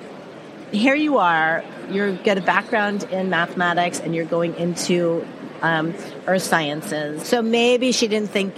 here 0.73 0.95
you 0.95 1.19
are, 1.19 1.63
you 1.89 2.17
get 2.23 2.37
a 2.37 2.41
background 2.41 3.03
in 3.03 3.29
mathematics 3.29 3.99
and 3.99 4.15
you're 4.15 4.25
going 4.25 4.55
into 4.55 5.25
um, 5.61 5.93
earth 6.27 6.43
sciences. 6.43 7.25
So 7.27 7.41
maybe 7.41 7.91
she 7.91 8.07
didn't 8.07 8.29
think 8.29 8.53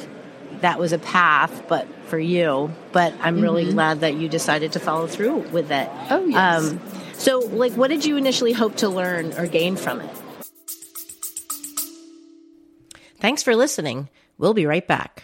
that 0.61 0.79
was 0.79 0.93
a 0.93 0.97
path, 0.97 1.67
but 1.67 1.87
for 2.05 2.17
you. 2.17 2.71
But 2.91 3.13
I'm 3.21 3.41
really 3.41 3.63
mm-hmm. 3.63 3.73
glad 3.73 3.99
that 3.99 4.15
you 4.15 4.29
decided 4.29 4.71
to 4.73 4.79
follow 4.79 5.07
through 5.07 5.39
with 5.49 5.71
it. 5.71 5.89
Oh, 6.09 6.25
yes. 6.25 6.71
Um, 6.71 6.81
so, 7.13 7.39
like, 7.39 7.73
what 7.73 7.89
did 7.89 8.05
you 8.05 8.17
initially 8.17 8.53
hope 8.53 8.77
to 8.77 8.89
learn 8.89 9.33
or 9.33 9.47
gain 9.47 9.75
from 9.75 10.01
it? 10.01 10.17
Thanks 13.19 13.43
for 13.43 13.55
listening. 13.55 14.09
We'll 14.37 14.53
be 14.53 14.65
right 14.65 14.85
back. 14.85 15.23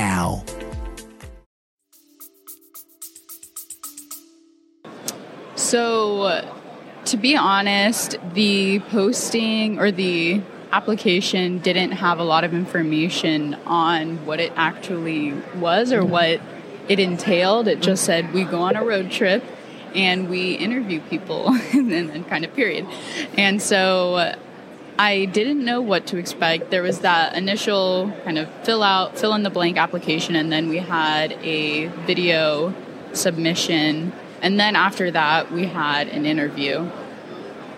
now. 0.00 0.42
So, 5.56 6.42
to 7.04 7.16
be 7.18 7.36
honest, 7.36 8.16
the 8.32 8.80
posting 8.90 9.78
or 9.78 9.90
the 9.90 10.40
application 10.72 11.58
didn't 11.58 11.92
have 11.92 12.18
a 12.18 12.24
lot 12.24 12.44
of 12.44 12.54
information 12.54 13.54
on 13.66 14.24
what 14.24 14.40
it 14.40 14.52
actually 14.56 15.34
was 15.56 15.92
or 15.92 16.02
what 16.02 16.40
it 16.88 16.98
entailed. 16.98 17.68
It 17.68 17.80
just 17.80 18.04
said 18.04 18.32
we 18.32 18.44
go 18.44 18.62
on 18.62 18.76
a 18.76 18.84
road 18.84 19.10
trip 19.10 19.44
and 19.94 20.30
we 20.30 20.54
interview 20.54 21.00
people 21.10 21.48
and 21.72 21.92
then 21.92 22.24
kind 22.24 22.44
of 22.44 22.54
period. 22.54 22.86
And 23.36 23.60
so 23.60 24.34
I 25.00 25.24
didn't 25.24 25.64
know 25.64 25.80
what 25.80 26.08
to 26.08 26.18
expect. 26.18 26.70
There 26.70 26.82
was 26.82 26.98
that 26.98 27.34
initial 27.34 28.12
kind 28.24 28.36
of 28.36 28.50
fill 28.66 28.82
out, 28.82 29.16
fill 29.16 29.32
in 29.32 29.42
the 29.42 29.48
blank 29.48 29.78
application, 29.78 30.36
and 30.36 30.52
then 30.52 30.68
we 30.68 30.76
had 30.76 31.32
a 31.42 31.86
video 32.04 32.74
submission. 33.14 34.12
And 34.42 34.60
then 34.60 34.76
after 34.76 35.10
that, 35.10 35.50
we 35.50 35.64
had 35.64 36.08
an 36.08 36.26
interview. 36.26 36.86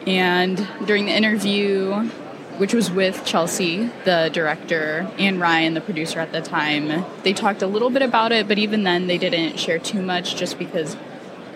And 0.04 0.66
during 0.84 1.06
the 1.06 1.12
interview, 1.12 1.94
which 2.58 2.74
was 2.74 2.90
with 2.90 3.24
Chelsea, 3.24 3.88
the 4.04 4.28
director, 4.32 5.08
and 5.16 5.40
Ryan, 5.40 5.74
the 5.74 5.80
producer 5.80 6.18
at 6.18 6.32
the 6.32 6.40
time, 6.40 7.04
they 7.22 7.32
talked 7.32 7.62
a 7.62 7.68
little 7.68 7.90
bit 7.90 8.02
about 8.02 8.32
it, 8.32 8.48
but 8.48 8.58
even 8.58 8.82
then, 8.82 9.06
they 9.06 9.16
didn't 9.16 9.60
share 9.60 9.78
too 9.78 10.02
much 10.02 10.34
just 10.34 10.58
because 10.58 10.96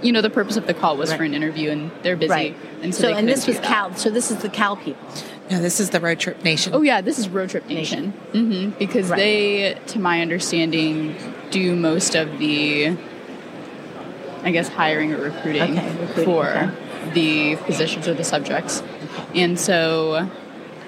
you 0.03 0.13
know 0.13 0.21
the 0.21 0.31
purpose 0.31 0.57
of 0.57 0.67
the 0.69 0.75
call 0.75 0.97
was 0.97 1.11
right. 1.11 1.17
for 1.17 1.25
an 1.25 1.35
interview 1.35 1.71
and 1.71 1.91
they're 2.03 2.17
busy 2.17 2.31
right. 2.31 2.57
and 2.83 2.95
so, 2.95 3.05
so 3.05 3.15
and 3.15 3.27
this 3.27 3.47
was 3.47 3.57
CAEL 3.61 3.97
so 3.97 4.11
this 4.11 4.31
is 4.31 4.43
the 4.43 4.49
CAEL 4.51 4.79
people 4.83 5.09
no, 5.51 5.61
this 5.61 5.79
is 5.81 5.91
the 5.91 6.01
Road 6.01 6.19
Trip 6.19 6.43
Nation. 6.43 6.75
Oh 6.75 6.83
yeah, 6.83 7.01
this 7.01 7.19
is 7.19 7.29
Road 7.29 7.51
Trip 7.51 7.67
Nation. 7.67 8.15
Nation. 8.33 8.51
Mm-hmm. 8.51 8.79
Because 8.79 9.09
right. 9.09 9.17
they, 9.17 9.79
to 9.89 9.99
my 9.99 10.21
understanding, 10.21 11.17
do 11.51 11.77
most 11.77 12.15
of 12.15 12.39
the, 12.39 12.97
I 14.43 14.51
guess, 14.51 14.69
hiring 14.69 15.13
or 15.13 15.19
recruiting, 15.19 15.79
okay, 15.79 15.99
recruiting 15.99 16.25
for 16.25 16.49
okay. 16.49 17.11
the 17.15 17.57
positions 17.65 18.09
or 18.09 18.15
the 18.15 18.25
subjects. 18.25 18.83
And 19.35 19.59
so, 19.59 20.29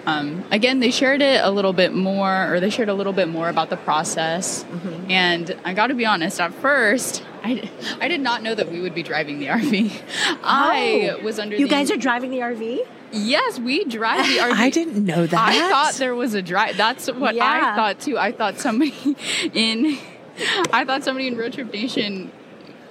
um, 0.06 0.44
again, 0.50 0.80
they 0.80 0.90
shared 0.90 1.22
it 1.22 1.44
a 1.44 1.50
little 1.50 1.72
bit 1.72 1.94
more, 1.94 2.52
or 2.52 2.58
they 2.58 2.70
shared 2.70 2.88
a 2.88 2.94
little 2.94 3.12
bit 3.12 3.28
more 3.28 3.48
about 3.48 3.70
the 3.70 3.76
process. 3.76 4.64
Mm-hmm. 4.64 5.10
And 5.10 5.56
I 5.64 5.74
got 5.74 5.88
to 5.88 5.94
be 5.94 6.04
honest, 6.04 6.40
at 6.40 6.52
first, 6.54 7.24
I, 7.44 7.70
I 8.00 8.08
did 8.08 8.20
not 8.20 8.42
know 8.42 8.54
that 8.54 8.70
we 8.70 8.80
would 8.80 8.94
be 8.94 9.04
driving 9.04 9.38
the 9.38 9.46
RV. 9.46 10.02
Oh, 10.30 10.38
I 10.42 11.16
was 11.22 11.38
under. 11.38 11.56
You 11.56 11.66
the, 11.66 11.70
guys 11.70 11.90
are 11.90 11.96
driving 11.96 12.30
the 12.30 12.38
RV. 12.38 12.86
Yes, 13.12 13.58
we 13.58 13.84
drive 13.84 14.26
the 14.26 14.38
RV. 14.38 14.52
I 14.52 14.70
didn't 14.70 15.04
know 15.04 15.26
that. 15.26 15.48
I 15.48 15.70
thought 15.70 15.94
there 15.94 16.14
was 16.14 16.34
a 16.34 16.42
drive. 16.42 16.76
That's 16.76 17.10
what 17.10 17.34
yeah. 17.34 17.72
I 17.72 17.76
thought 17.76 18.00
too. 18.00 18.18
I 18.18 18.32
thought 18.32 18.58
somebody 18.58 18.94
in, 19.54 19.98
I 20.72 20.84
thought 20.84 21.04
somebody 21.04 21.26
in 21.28 21.36
Road 21.36 21.52
Trip 21.52 21.72
Nation, 21.72 22.30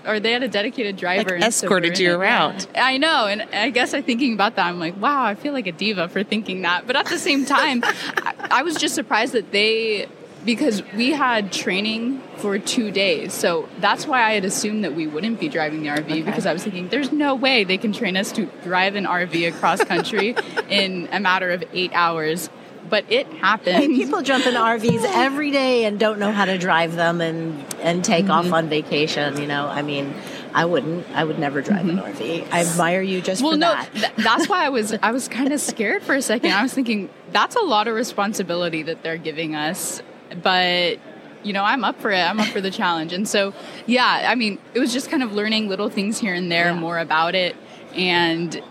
or 0.05 0.19
they 0.19 0.31
had 0.31 0.43
a 0.43 0.47
dedicated 0.47 0.97
driver 0.97 1.31
like 1.31 1.43
escorted 1.43 1.97
so 1.97 2.03
you 2.03 2.13
around. 2.13 2.67
I 2.75 2.97
know, 2.97 3.27
and 3.27 3.43
I 3.53 3.69
guess 3.69 3.93
I'm 3.93 4.03
thinking 4.03 4.33
about 4.33 4.55
that. 4.55 4.67
I'm 4.67 4.79
like, 4.79 4.99
wow, 4.99 5.23
I 5.23 5.35
feel 5.35 5.53
like 5.53 5.67
a 5.67 5.71
diva 5.71 6.09
for 6.09 6.23
thinking 6.23 6.61
that. 6.63 6.87
But 6.87 6.95
at 6.95 7.07
the 7.07 7.19
same 7.19 7.45
time, 7.45 7.81
I, 7.83 8.47
I 8.51 8.63
was 8.63 8.75
just 8.75 8.95
surprised 8.95 9.33
that 9.33 9.51
they 9.51 10.07
because 10.47 10.81
we 10.93 11.11
had 11.11 11.51
training 11.51 12.21
for 12.37 12.57
two 12.57 12.89
days. 12.89 13.33
So 13.33 13.67
that's 13.79 14.07
why 14.07 14.23
I 14.23 14.31
had 14.31 14.45
assumed 14.45 14.85
that 14.85 14.95
we 14.95 15.05
wouldn't 15.05 15.41
be 15.41 15.49
driving 15.49 15.83
the 15.83 15.89
RV 15.89 16.05
okay. 16.05 16.21
because 16.21 16.45
I 16.45 16.53
was 16.53 16.63
thinking 16.63 16.87
there's 16.87 17.11
no 17.11 17.35
way 17.35 17.65
they 17.65 17.77
can 17.77 17.91
train 17.91 18.15
us 18.15 18.31
to 18.31 18.45
drive 18.63 18.95
an 18.95 19.03
RV 19.03 19.53
across 19.53 19.83
country 19.83 20.37
in 20.69 21.09
a 21.11 21.19
matter 21.19 21.51
of 21.51 21.65
eight 21.73 21.91
hours. 21.93 22.49
But 22.89 23.11
it 23.11 23.27
happened. 23.27 23.75
Hey, 23.75 23.87
people 23.87 24.21
jump 24.21 24.47
in 24.47 24.53
RVs 24.53 25.03
every 25.05 25.51
day 25.51 25.83
and 25.83 25.99
don't 25.99 26.17
know 26.17 26.31
how 26.31 26.45
to 26.45 26.57
drive 26.57 26.95
them 26.95 27.19
and, 27.19 27.65
and 27.81 28.05
take 28.05 28.23
mm-hmm. 28.23 28.47
off 28.47 28.53
on 28.53 28.69
vacation. 28.69 29.41
You 29.41 29.47
know, 29.47 29.67
I 29.67 29.81
mean, 29.81 30.13
I 30.53 30.63
wouldn't. 30.63 31.05
I 31.11 31.25
would 31.25 31.37
never 31.37 31.61
drive 31.61 31.85
mm-hmm. 31.85 31.99
an 31.99 32.13
RV. 32.13 32.47
I 32.49 32.61
admire 32.61 33.01
you 33.01 33.19
just 33.19 33.41
well, 33.41 33.51
for 33.51 33.57
no, 33.57 33.73
that. 33.73 33.93
Th- 33.93 34.13
that's 34.15 34.47
why 34.47 34.65
I 34.65 34.69
was. 34.69 34.93
I 35.03 35.11
was 35.11 35.27
kind 35.27 35.51
of 35.51 35.59
scared 35.73 36.03
for 36.03 36.15
a 36.15 36.21
second. 36.21 36.53
I 36.53 36.63
was 36.63 36.73
thinking 36.73 37.09
that's 37.33 37.57
a 37.57 37.61
lot 37.61 37.89
of 37.89 37.95
responsibility 37.95 38.83
that 38.83 39.03
they're 39.03 39.17
giving 39.17 39.53
us 39.53 40.01
but 40.41 40.99
you 41.43 41.53
know, 41.53 41.63
I'm 41.63 41.83
up 41.83 41.99
for 42.01 42.11
it. 42.11 42.19
I'm 42.19 42.39
up 42.39 42.47
for 42.47 42.61
the 42.61 42.71
challenge. 42.71 43.13
And 43.13 43.27
so, 43.27 43.53
yeah, 43.85 44.27
I 44.29 44.35
mean, 44.35 44.59
it 44.73 44.79
was 44.79 44.91
just 44.91 45.09
kind 45.09 45.23
of 45.23 45.33
learning 45.33 45.69
little 45.69 45.89
things 45.89 46.17
here 46.17 46.33
and 46.33 46.51
there 46.51 46.65
yeah. 46.65 46.79
more 46.79 46.99
about 46.99 47.35
it. 47.35 47.55
And 47.95 48.61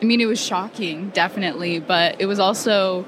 I 0.00 0.04
mean, 0.04 0.20
it 0.20 0.26
was 0.26 0.40
shocking, 0.40 1.10
definitely, 1.10 1.80
but 1.80 2.20
it 2.20 2.26
was 2.26 2.38
also 2.38 3.06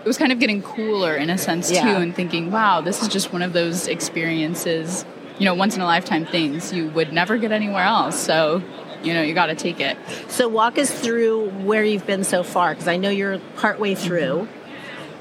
it 0.00 0.06
was 0.06 0.18
kind 0.18 0.32
of 0.32 0.40
getting 0.40 0.62
cooler 0.62 1.14
in 1.14 1.30
a 1.30 1.38
sense 1.38 1.70
yeah. 1.70 1.82
too 1.82 2.00
and 2.00 2.14
thinking, 2.14 2.50
wow, 2.50 2.80
this 2.80 3.02
is 3.02 3.08
just 3.08 3.32
one 3.32 3.42
of 3.42 3.52
those 3.52 3.86
experiences, 3.86 5.04
you 5.38 5.44
know, 5.44 5.54
once 5.54 5.76
in 5.76 5.80
a 5.80 5.84
lifetime 5.84 6.26
things 6.26 6.72
you 6.72 6.88
would 6.88 7.12
never 7.12 7.36
get 7.36 7.52
anywhere 7.52 7.84
else. 7.84 8.18
So, 8.18 8.62
you 9.04 9.14
know, 9.14 9.22
you 9.22 9.34
got 9.34 9.46
to 9.46 9.54
take 9.54 9.78
it. 9.78 9.96
So, 10.28 10.48
walk 10.48 10.78
us 10.78 10.90
through 10.90 11.50
where 11.50 11.84
you've 11.84 12.06
been 12.06 12.24
so 12.24 12.42
far 12.42 12.70
because 12.70 12.88
I 12.88 12.96
know 12.96 13.10
you're 13.10 13.38
partway 13.56 13.94
through. 13.94 14.48
Mm-hmm 14.48 14.61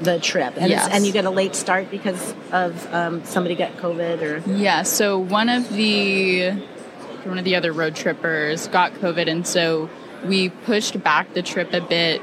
the 0.01 0.19
trip, 0.19 0.53
and 0.57 0.69
yes. 0.69 0.89
and 0.91 1.05
you 1.05 1.13
get 1.13 1.25
a 1.25 1.29
late 1.29 1.55
start 1.55 1.91
because 1.91 2.33
of 2.51 2.93
um, 2.93 3.23
somebody 3.23 3.55
got 3.55 3.77
COVID 3.77 4.21
or 4.21 4.51
yeah. 4.51 4.83
So 4.83 5.17
one 5.17 5.49
of 5.49 5.69
the 5.69 6.51
one 7.23 7.37
of 7.37 7.45
the 7.45 7.55
other 7.55 7.71
road 7.71 7.95
trippers 7.95 8.67
got 8.67 8.93
COVID, 8.93 9.27
and 9.27 9.45
so 9.45 9.89
we 10.25 10.49
pushed 10.49 11.01
back 11.03 11.33
the 11.33 11.41
trip 11.41 11.73
a 11.73 11.81
bit. 11.81 12.21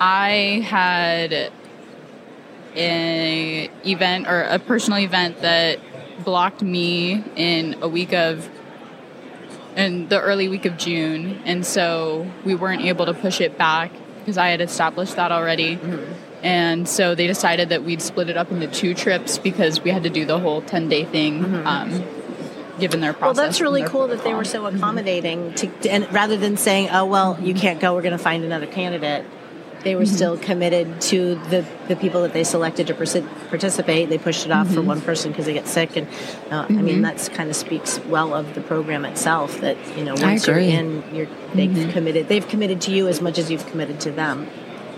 I 0.00 0.62
had 0.64 1.52
a 2.76 3.70
event 3.84 4.28
or 4.28 4.42
a 4.42 4.58
personal 4.58 5.00
event 5.00 5.40
that 5.40 5.78
blocked 6.24 6.62
me 6.62 7.24
in 7.36 7.76
a 7.82 7.88
week 7.88 8.12
of 8.12 8.48
in 9.76 10.08
the 10.08 10.20
early 10.20 10.48
week 10.48 10.64
of 10.64 10.76
June, 10.76 11.40
and 11.44 11.64
so 11.64 12.26
we 12.44 12.54
weren't 12.54 12.82
able 12.82 13.06
to 13.06 13.14
push 13.14 13.40
it 13.40 13.56
back 13.56 13.92
because 14.18 14.36
I 14.36 14.48
had 14.48 14.60
established 14.60 15.16
that 15.16 15.32
already. 15.32 15.76
Mm-hmm. 15.76 16.27
And 16.42 16.88
so 16.88 17.14
they 17.14 17.26
decided 17.26 17.70
that 17.70 17.82
we'd 17.82 18.00
split 18.00 18.30
it 18.30 18.36
up 18.36 18.52
into 18.52 18.68
two 18.68 18.94
trips 18.94 19.38
because 19.38 19.80
we 19.80 19.90
had 19.90 20.04
to 20.04 20.10
do 20.10 20.24
the 20.24 20.38
whole 20.38 20.62
10 20.62 20.88
day 20.88 21.04
thing. 21.04 21.42
Mm-hmm. 21.42 21.66
Um, 21.66 22.04
given 22.78 23.00
their 23.00 23.12
process. 23.12 23.36
Well, 23.36 23.46
that's 23.46 23.60
really 23.60 23.82
cool 23.82 24.06
that 24.06 24.22
they 24.22 24.32
were 24.32 24.44
so 24.44 24.64
accommodating 24.66 25.52
to, 25.54 25.90
and 25.90 26.12
rather 26.12 26.36
than 26.36 26.56
saying, 26.56 26.90
"Oh, 26.92 27.06
well, 27.06 27.36
you 27.42 27.52
can't 27.52 27.80
go. 27.80 27.92
We're 27.92 28.02
going 28.02 28.16
to 28.16 28.22
find 28.22 28.44
another 28.44 28.66
candidate." 28.66 29.24
they 29.82 29.94
were 29.94 30.06
still 30.06 30.36
committed 30.36 31.00
to 31.00 31.36
the, 31.50 31.64
the 31.86 31.96
people 31.96 32.22
that 32.22 32.32
they 32.32 32.44
selected 32.44 32.86
to 32.88 32.94
participate. 32.94 34.08
They 34.08 34.18
pushed 34.18 34.44
it 34.44 34.52
off 34.52 34.72
for 34.72 34.82
one 34.82 35.00
person 35.00 35.30
because 35.30 35.46
they 35.46 35.52
get 35.52 35.68
sick, 35.68 35.96
and 35.96 36.08
uh, 36.50 36.66
I 36.68 36.72
mean 36.72 37.02
that's 37.02 37.28
kind 37.28 37.48
of 37.48 37.56
speaks 37.56 37.98
well 38.00 38.34
of 38.34 38.54
the 38.54 38.60
program 38.60 39.04
itself. 39.04 39.60
That 39.60 39.76
you 39.96 40.04
know 40.04 40.14
once 40.14 40.46
you're 40.46 40.58
in, 40.58 41.04
you're 41.14 41.28
they've 41.54 41.92
committed. 41.92 42.28
They've 42.28 42.46
committed 42.46 42.80
to 42.82 42.90
you 42.90 43.08
as 43.08 43.20
much 43.20 43.38
as 43.38 43.50
you've 43.50 43.66
committed 43.66 44.00
to 44.00 44.10
them. 44.10 44.48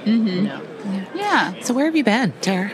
You 0.05 0.43
know. 0.43 0.63
Yeah. 1.21 1.55
So 1.63 1.75
where 1.75 1.85
have 1.87 1.97
you 1.97 2.05
been, 2.05 2.33
Tara? 2.41 2.73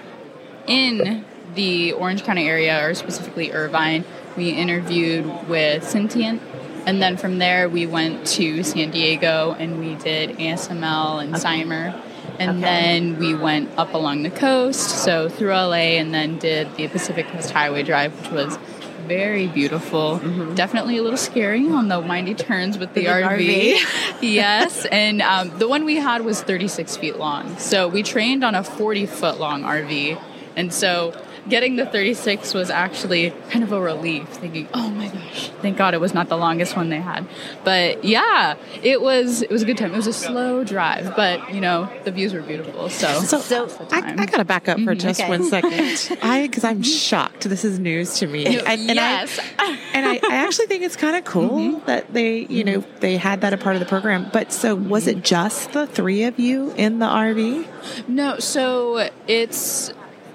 in 0.66 1.24
the 1.54 1.92
Orange 1.92 2.24
County 2.24 2.48
area, 2.48 2.84
or 2.84 2.92
specifically 2.94 3.52
Irvine, 3.52 4.04
we 4.36 4.50
interviewed 4.50 5.24
with 5.48 5.84
Syntiant. 5.84 6.40
And 6.86 7.00
then 7.00 7.16
from 7.16 7.38
there, 7.38 7.68
we 7.68 7.86
went 7.86 8.26
to 8.38 8.64
San 8.64 8.90
Diego 8.90 9.54
and 9.60 9.78
we 9.78 9.94
did 9.94 10.30
ASML 10.38 11.22
and 11.22 11.38
Cymer. 11.38 11.94
And 12.40 12.50
Okay. 12.50 12.60
then 12.60 13.18
we 13.20 13.34
went 13.36 13.70
up 13.78 13.94
along 13.94 14.24
the 14.24 14.30
coast, 14.30 15.04
so 15.04 15.28
through 15.28 15.52
LA, 15.52 15.96
and 16.00 16.12
then 16.12 16.36
did 16.38 16.74
the 16.76 16.88
Pacific 16.88 17.28
Coast 17.28 17.50
Highway 17.52 17.84
Drive, 17.84 18.12
which 18.20 18.30
was 18.32 18.58
very 19.06 19.46
beautiful. 19.46 20.18
Definitely 20.54 20.98
a 20.98 21.02
little 21.02 21.16
scary 21.16 21.68
on 21.68 21.88
the 21.88 22.00
windy 22.00 22.34
turns 22.34 22.78
with 22.78 22.92
the, 22.94 23.06
Mm-hmm. 23.06 23.38
The 23.38 23.76
RV. 23.76 24.20
yes, 24.22 24.86
and 24.86 25.22
um, 25.22 25.56
the 25.58 25.68
one 25.68 25.84
we 25.84 25.96
had 25.96 26.24
was 26.24 26.42
36 26.42 26.96
feet 26.96 27.16
long. 27.16 27.56
So 27.58 27.88
we 27.88 28.02
trained 28.02 28.44
on 28.44 28.54
a 28.54 28.64
40 28.64 29.06
foot 29.06 29.38
long 29.38 29.62
RV, 29.62 30.20
and 30.56 30.72
so 30.72 31.14
getting 31.48 31.76
the 31.76 31.86
36 31.86 32.54
was 32.54 32.70
actually 32.70 33.30
kind 33.50 33.62
of 33.64 33.72
a 33.72 33.80
relief. 33.80 34.28
Thinking, 34.28 34.68
oh 34.74 34.90
my 34.90 35.08
gosh, 35.08 35.50
thank 35.62 35.76
God 35.76 35.94
it 35.94 36.00
was 36.00 36.14
not 36.14 36.28
the 36.28 36.36
longest 36.36 36.76
one 36.76 36.88
they 36.88 37.00
had. 37.00 37.26
But 37.64 38.04
yeah, 38.04 38.56
it 38.82 39.00
was 39.00 39.42
it 39.42 39.50
was 39.50 39.62
a 39.62 39.66
good 39.66 39.78
time. 39.78 39.92
It 39.92 39.96
was 39.96 40.06
a 40.06 40.12
slow 40.12 40.64
drive, 40.64 41.14
but 41.16 41.54
you 41.54 41.60
know 41.60 41.88
the 42.04 42.10
views 42.10 42.32
were 42.32 42.42
beautiful. 42.42 42.88
So 42.88 43.20
So, 43.20 43.38
So, 43.40 43.68
I. 43.90 44.14
I 44.18 44.26
got 44.26 44.38
to 44.38 44.44
back 44.44 44.68
up 44.68 44.78
for 44.78 44.94
mm-hmm. 44.94 44.98
just 44.98 45.20
Okay. 45.20 45.28
one 45.28 45.44
second. 45.48 46.18
I 46.22 46.46
because 46.46 46.64
I'm 46.64 46.82
shocked. 46.82 47.48
This 47.48 47.64
is 47.64 47.78
news 47.78 48.18
to 48.18 48.26
me. 48.26 48.58
I- 48.58 48.72
and 48.72 48.80
yes. 48.82 49.38
I, 49.58 49.78
and 49.94 50.06
I, 50.06 50.20
I 50.28 50.36
actually 50.36 50.66
think 50.66 50.82
it's 50.82 50.96
kind 50.96 51.16
of 51.16 51.24
cool 51.24 51.80
that 51.80 52.12
they, 52.12 52.40
you 52.46 52.64
know, 52.64 52.84
they 53.00 53.16
had 53.16 53.40
that 53.40 53.52
a 53.52 53.56
part 53.56 53.76
of 53.76 53.80
the 53.80 53.86
program. 53.86 54.28
But 54.32 54.52
so 54.52 54.74
was 54.74 55.06
it 55.06 55.22
just 55.22 55.72
the 55.72 55.86
three 55.86 56.24
of 56.24 56.38
you 56.38 56.72
in 56.76 56.98
the 56.98 57.06
RV? 57.06 58.08
No, 58.08 58.38
so 58.38 59.08
it's 59.26 59.92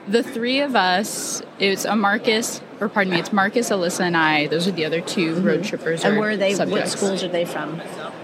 the 0.07 0.23
three 0.23 0.59
of 0.59 0.75
us. 0.75 1.41
It's 1.59 1.85
a 1.85 1.95
Marcus, 1.95 2.61
or 2.79 2.89
pardon 2.89 3.13
me, 3.13 3.19
it's 3.19 3.31
Marcus, 3.31 3.69
Alyssa, 3.69 4.01
and 4.01 4.17
I. 4.17 4.47
Those 4.47 4.67
are 4.67 4.71
the 4.71 4.85
other 4.85 5.01
2 5.01 5.35
mm-hmm. 5.35 5.45
road 5.45 5.63
trippers. 5.63 6.03
And 6.03 6.17
where 6.17 6.31
are 6.31 6.37
they? 6.37 6.55
What 6.55 6.87
schools 6.87 7.23
are 7.23 7.27
they 7.27 7.45
from? 7.45 7.79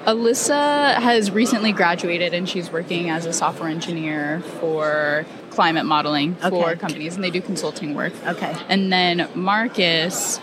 Alyssa 0.06 0.96
has 0.96 1.32
recently 1.32 1.74
graduated 1.74 2.34
and 2.34 2.48
she's 2.48 2.72
working 2.72 3.10
as 3.10 3.26
a 3.26 3.34
software 3.34 3.70
engineer 3.70 4.42
for 4.60 5.26
climate 5.50 5.86
modeling 5.86 6.36
for 6.36 6.70
Okay. 6.70 6.76
companies, 6.76 7.16
and 7.16 7.24
they 7.24 7.30
do 7.32 7.42
consulting 7.42 7.94
work. 7.94 8.14
Okay. 8.26 8.56
And 8.70 8.92
then 8.92 9.28
Marcus 9.36 10.40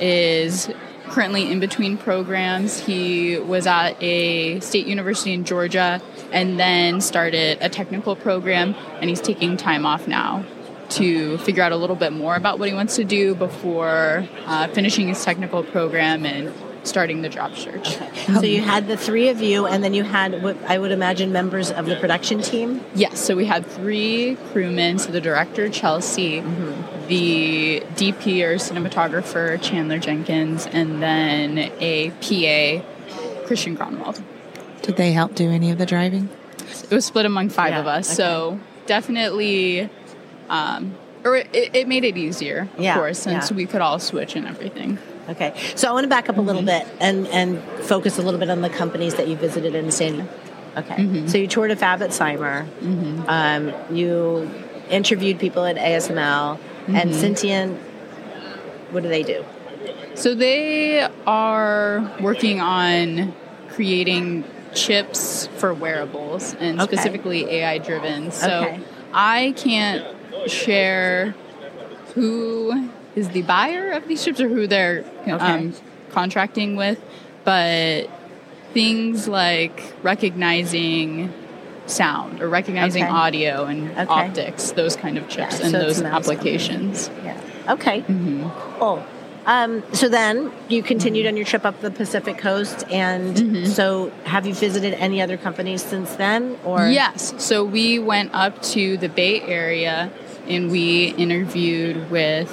is 0.00 0.70
currently 1.08 1.50
in 1.50 1.60
between 1.60 1.96
programs. 1.98 2.80
He 2.80 3.38
was 3.38 3.66
at 3.66 4.02
a 4.02 4.58
state 4.60 4.86
university 4.86 5.32
in 5.32 5.44
Georgia 5.44 6.00
and 6.32 6.58
then 6.58 7.00
started 7.00 7.58
a 7.60 7.68
technical 7.68 8.16
program, 8.16 8.74
and 9.00 9.10
he's 9.10 9.20
taking 9.20 9.56
time 9.56 9.86
off 9.86 10.08
now 10.08 10.44
to 10.90 11.38
figure 11.38 11.62
out 11.62 11.72
a 11.72 11.76
little 11.76 11.96
bit 11.96 12.12
more 12.12 12.36
about 12.36 12.58
what 12.58 12.68
he 12.68 12.74
wants 12.74 12.96
to 12.96 13.04
do 13.04 13.34
before 13.34 14.26
uh, 14.46 14.68
finishing 14.68 15.08
his 15.08 15.24
technical 15.24 15.62
program 15.62 16.24
and 16.26 16.52
starting 16.82 17.22
the 17.22 17.30
job 17.30 17.56
search. 17.56 17.96
So 18.26 18.42
you 18.42 18.60
had 18.60 18.88
the 18.88 18.96
three 18.98 19.28
of 19.30 19.40
you, 19.40 19.64
and 19.66 19.82
then 19.82 19.94
you 19.94 20.02
had 20.04 20.42
what 20.42 20.56
I 20.68 20.76
would 20.78 20.92
imagine 20.92 21.32
members 21.32 21.70
of 21.70 21.86
the 21.86 21.96
production 21.96 22.42
team. 22.42 22.84
Yes, 22.94 23.18
so 23.20 23.34
we 23.34 23.46
had 23.46 23.64
three 23.66 24.36
crewmen. 24.52 24.98
So 24.98 25.10
the 25.10 25.20
director, 25.20 25.70
Chelsea, 25.70 26.40
the 27.08 27.80
DP 27.96 28.42
or 28.44 28.56
cinematographer, 28.56 29.60
Chandler 29.62 29.98
Jenkins, 29.98 30.66
and 30.66 31.02
then 31.02 31.58
a 31.80 32.10
PA, 32.10 33.46
Christian 33.46 33.76
Gronwald. 33.76 34.22
Did 34.82 34.96
they 34.96 35.12
help 35.12 35.34
do 35.34 35.50
any 35.50 35.70
of 35.70 35.78
the 35.78 35.86
driving? 35.86 36.28
It 36.58 36.90
was 36.90 37.06
split 37.06 37.24
among 37.24 37.48
five 37.48 37.70
Yeah, 37.70 37.80
of 37.80 37.86
us, 37.86 38.08
okay. 38.08 38.16
so 38.16 38.60
definitely, 38.84 39.88
um, 40.54 40.94
or 41.24 41.36
it, 41.36 41.48
it 41.52 41.88
made 41.88 42.04
it 42.04 42.16
easier, 42.16 42.68
of 42.76 42.80
Yeah, 42.80 42.94
course, 42.96 43.18
since 43.18 43.50
yeah. 43.50 43.56
we 43.56 43.66
could 43.66 43.80
all 43.80 43.98
switch 43.98 44.36
and 44.36 44.46
everything. 44.46 44.98
Okay, 45.28 45.54
so 45.74 45.88
I 45.88 45.92
want 45.92 46.04
to 46.04 46.08
back 46.08 46.28
up 46.28 46.36
a 46.36 46.40
little 46.42 46.62
bit 46.62 46.86
and 47.00 47.26
and 47.28 47.62
focus 47.84 48.18
a 48.18 48.22
little 48.22 48.38
bit 48.38 48.50
on 48.50 48.60
the 48.60 48.68
companies 48.68 49.14
that 49.14 49.26
you 49.26 49.36
visited 49.36 49.74
in 49.74 49.90
San. 49.90 50.28
Okay, 50.76 51.26
so 51.26 51.38
you 51.38 51.46
toured 51.48 51.70
a 51.70 51.76
fab 51.76 52.02
at 52.02 52.12
Cymer. 52.12 52.66
Um, 53.26 53.72
you 53.90 54.50
interviewed 54.90 55.38
people 55.38 55.64
at 55.64 55.76
ASML 55.76 56.58
and 56.88 57.14
Syntiant. 57.14 57.78
What 58.90 59.02
do 59.02 59.08
they 59.08 59.22
do? 59.22 59.44
So 60.14 60.34
they 60.34 61.00
are 61.26 62.12
working 62.20 62.60
on 62.60 63.34
creating 63.70 64.44
chips 64.74 65.48
for 65.56 65.72
wearables 65.72 66.54
and 66.60 66.80
Okay. 66.80 66.96
specifically 66.96 67.44
AI 67.50 67.78
driven. 67.78 68.30
So 68.30 68.46
Okay. 68.64 68.80
I 69.12 69.54
can't 69.56 70.04
share 70.46 71.34
who 72.14 72.88
is 73.14 73.28
the 73.30 73.42
buyer 73.42 73.90
of 73.90 74.06
these 74.08 74.24
chips 74.24 74.40
or 74.40 74.48
who 74.48 74.66
they're 74.66 75.04
um, 75.26 75.74
contracting 76.10 76.76
with, 76.76 77.00
but 77.44 78.08
things 78.72 79.28
like 79.28 79.94
recognizing 80.02 81.32
sound 81.86 82.40
or 82.40 82.48
recognizing 82.48 83.02
Okay. 83.04 83.12
audio 83.12 83.64
and 83.66 83.90
Okay. 83.90 84.04
optics, 84.08 84.72
those 84.72 84.96
kind 84.96 85.18
of 85.18 85.28
chips 85.28 85.58
Yeah, 85.60 85.66
and 85.66 85.72
so 85.72 85.78
those 85.80 86.02
applications. 86.02 87.10
Yeah. 87.24 87.38
Okay. 87.68 88.04
Cool. 88.78 89.04
Um, 89.46 89.82
so 89.92 90.08
then 90.08 90.50
you 90.68 90.82
continued 90.82 91.26
on 91.26 91.36
your 91.36 91.44
trip 91.44 91.66
up 91.66 91.78
the 91.82 91.90
Pacific 91.90 92.38
coast, 92.38 92.84
and 92.90 93.68
so 93.68 94.10
have 94.24 94.46
you 94.46 94.54
visited 94.54 94.94
any 94.94 95.20
other 95.20 95.36
companies 95.36 95.82
since 95.84 96.14
then? 96.14 96.58
Or 96.64 96.88
Yes. 96.88 97.34
So 97.36 97.62
we 97.62 97.98
went 97.98 98.30
up 98.32 98.62
to 98.72 98.96
the 98.96 99.10
Bay 99.10 99.42
Area 99.42 100.10
and 100.48 100.70
we 100.70 101.14
interviewed 101.14 102.10
with 102.10 102.48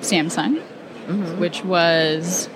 Samsung, 0.00 0.62
mm-hmm. 1.06 1.40
which 1.40 1.64
was 1.64 2.48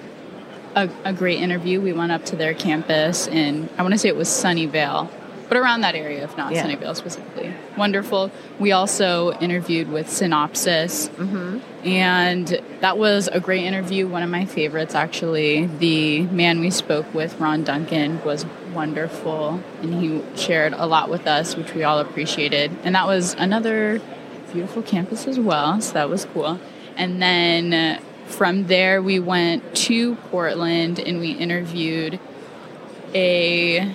a, 0.74 0.88
a 1.04 1.12
great 1.12 1.40
interview. 1.40 1.80
We 1.80 1.92
went 1.92 2.12
up 2.12 2.24
to 2.26 2.36
their 2.36 2.54
campus 2.54 3.28
and 3.28 3.68
I 3.78 3.82
want 3.82 3.92
to 3.92 3.98
say 3.98 4.08
it 4.08 4.16
was 4.16 4.28
Sunnyvale, 4.28 5.08
but 5.48 5.58
around 5.58 5.82
that 5.82 5.94
area, 5.94 6.24
if 6.24 6.36
not 6.36 6.52
Yeah. 6.52 6.66
Sunnyvale 6.66 6.96
specifically. 6.96 7.52
Wonderful. 7.76 8.30
We 8.58 8.72
also 8.72 9.32
interviewed 9.38 9.90
with 9.90 10.06
Synopsys, 10.06 11.08
mm-hmm. 11.10 11.58
and 11.86 12.60
that 12.80 12.98
was 12.98 13.28
a 13.28 13.40
great 13.40 13.64
interview. 13.64 14.06
One 14.06 14.22
of 14.22 14.30
my 14.30 14.44
favorites, 14.44 14.94
actually. 14.94 15.66
The 15.66 16.22
man 16.22 16.60
we 16.60 16.70
spoke 16.70 17.12
with, 17.12 17.38
Ron 17.40 17.64
Duncan, 17.64 18.22
was 18.24 18.46
wonderful, 18.72 19.60
and 19.82 19.94
he 19.94 20.22
shared 20.36 20.72
a 20.72 20.86
lot 20.86 21.10
with 21.10 21.26
us, 21.26 21.56
which 21.56 21.74
we 21.74 21.82
all 21.82 21.98
appreciated. 21.98 22.70
And 22.84 22.94
that 22.94 23.06
was 23.06 23.34
another 23.34 24.00
beautiful 24.54 24.82
campus 24.82 25.26
as 25.26 25.38
well, 25.38 25.80
so 25.82 25.92
that 25.92 26.08
was 26.08 26.24
cool. 26.26 26.58
And 26.96 27.20
then 27.20 27.74
uh, 27.74 28.00
from 28.26 28.66
there, 28.68 29.02
we 29.02 29.18
went 29.18 29.74
to 29.88 30.14
Portland 30.30 30.98
and 31.00 31.18
we 31.20 31.32
interviewed 31.32 32.18
a 33.14 33.92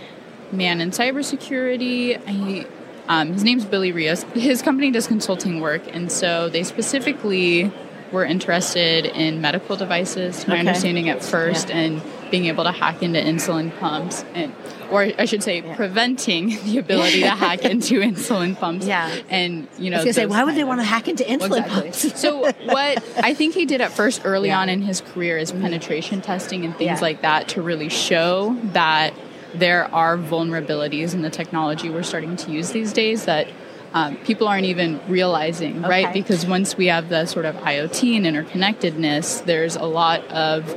man 0.51 0.81
in 0.81 0.91
cybersecurity. 0.91 2.23
He, 2.27 2.65
um, 3.07 3.33
his 3.33 3.43
name's 3.43 3.65
Billy 3.65 3.91
Rios. 3.91 4.23
His 4.33 4.61
company 4.61 4.91
does 4.91 5.07
consulting 5.07 5.61
work, 5.61 5.81
and 5.95 6.11
so 6.11 6.49
they 6.49 6.63
specifically 6.63 7.71
were 8.11 8.25
interested 8.25 9.05
in 9.05 9.39
medical 9.39 9.75
devices, 9.75 10.43
to 10.43 10.49
my 10.49 10.55
Okay. 10.55 10.67
understanding 10.67 11.09
at 11.09 11.23
first, 11.23 11.69
Yeah. 11.69 11.77
and 11.77 12.01
being 12.31 12.45
able 12.45 12.63
to 12.63 12.71
hack 12.71 13.01
into 13.03 13.19
insulin 13.19 13.77
pumps, 13.79 14.23
and 14.33 14.53
or 14.91 15.03
I 15.17 15.25
should 15.25 15.43
say, 15.43 15.61
preventing 15.61 16.49
the 16.65 16.77
ability 16.79 17.21
to 17.21 17.29
hack 17.29 17.63
into 17.73 17.99
insulin 18.01 18.57
pumps. 18.57 18.85
Yeah. 18.85 19.13
and 19.29 19.67
you 19.77 19.89
know, 19.89 19.99
I 20.01 20.03
was 20.03 20.15
say, 20.15 20.25
why 20.25 20.43
would 20.43 20.55
they 20.55 20.63
want 20.63 20.79
to 20.79 20.85
hack 20.85 21.07
into 21.07 21.23
insulin 21.23 21.59
Exactly. 21.59 21.81
pumps? 21.83 22.19
so 22.19 22.39
what 22.65 23.03
I 23.23 23.33
think 23.33 23.53
he 23.53 23.65
did 23.65 23.81
at 23.81 23.91
first 23.91 24.21
early 24.25 24.47
Yeah. 24.49 24.55
Mm-hmm. 24.55 24.61
on 24.61 24.69
in 24.69 24.81
his 24.81 25.01
career 25.01 25.37
is 25.37 25.51
penetration 25.51 26.21
testing 26.21 26.65
and 26.65 26.75
things 26.75 26.99
Yeah. 26.99 26.99
like 27.01 27.21
that 27.21 27.49
to 27.49 27.61
really 27.61 27.89
show 27.89 28.57
that 28.73 29.13
there 29.53 29.85
are 29.93 30.17
vulnerabilities 30.17 31.13
in 31.13 31.21
the 31.23 31.29
technology 31.29 31.89
we're 31.89 32.03
starting 32.03 32.35
to 32.37 32.51
use 32.51 32.71
these 32.71 32.93
days 32.93 33.25
that 33.25 33.47
um, 33.93 34.15
people 34.17 34.47
aren't 34.47 34.65
even 34.65 34.99
realizing, 35.07 35.81
right? 35.81 36.13
Because 36.13 36.45
once 36.45 36.77
we 36.77 36.85
have 36.87 37.09
the 37.09 37.25
sort 37.25 37.45
of 37.45 37.55
IoT 37.55 38.17
and 38.17 38.25
interconnectedness, 38.27 39.45
there's 39.45 39.75
a 39.75 39.85
lot 39.85 40.23
of 40.27 40.75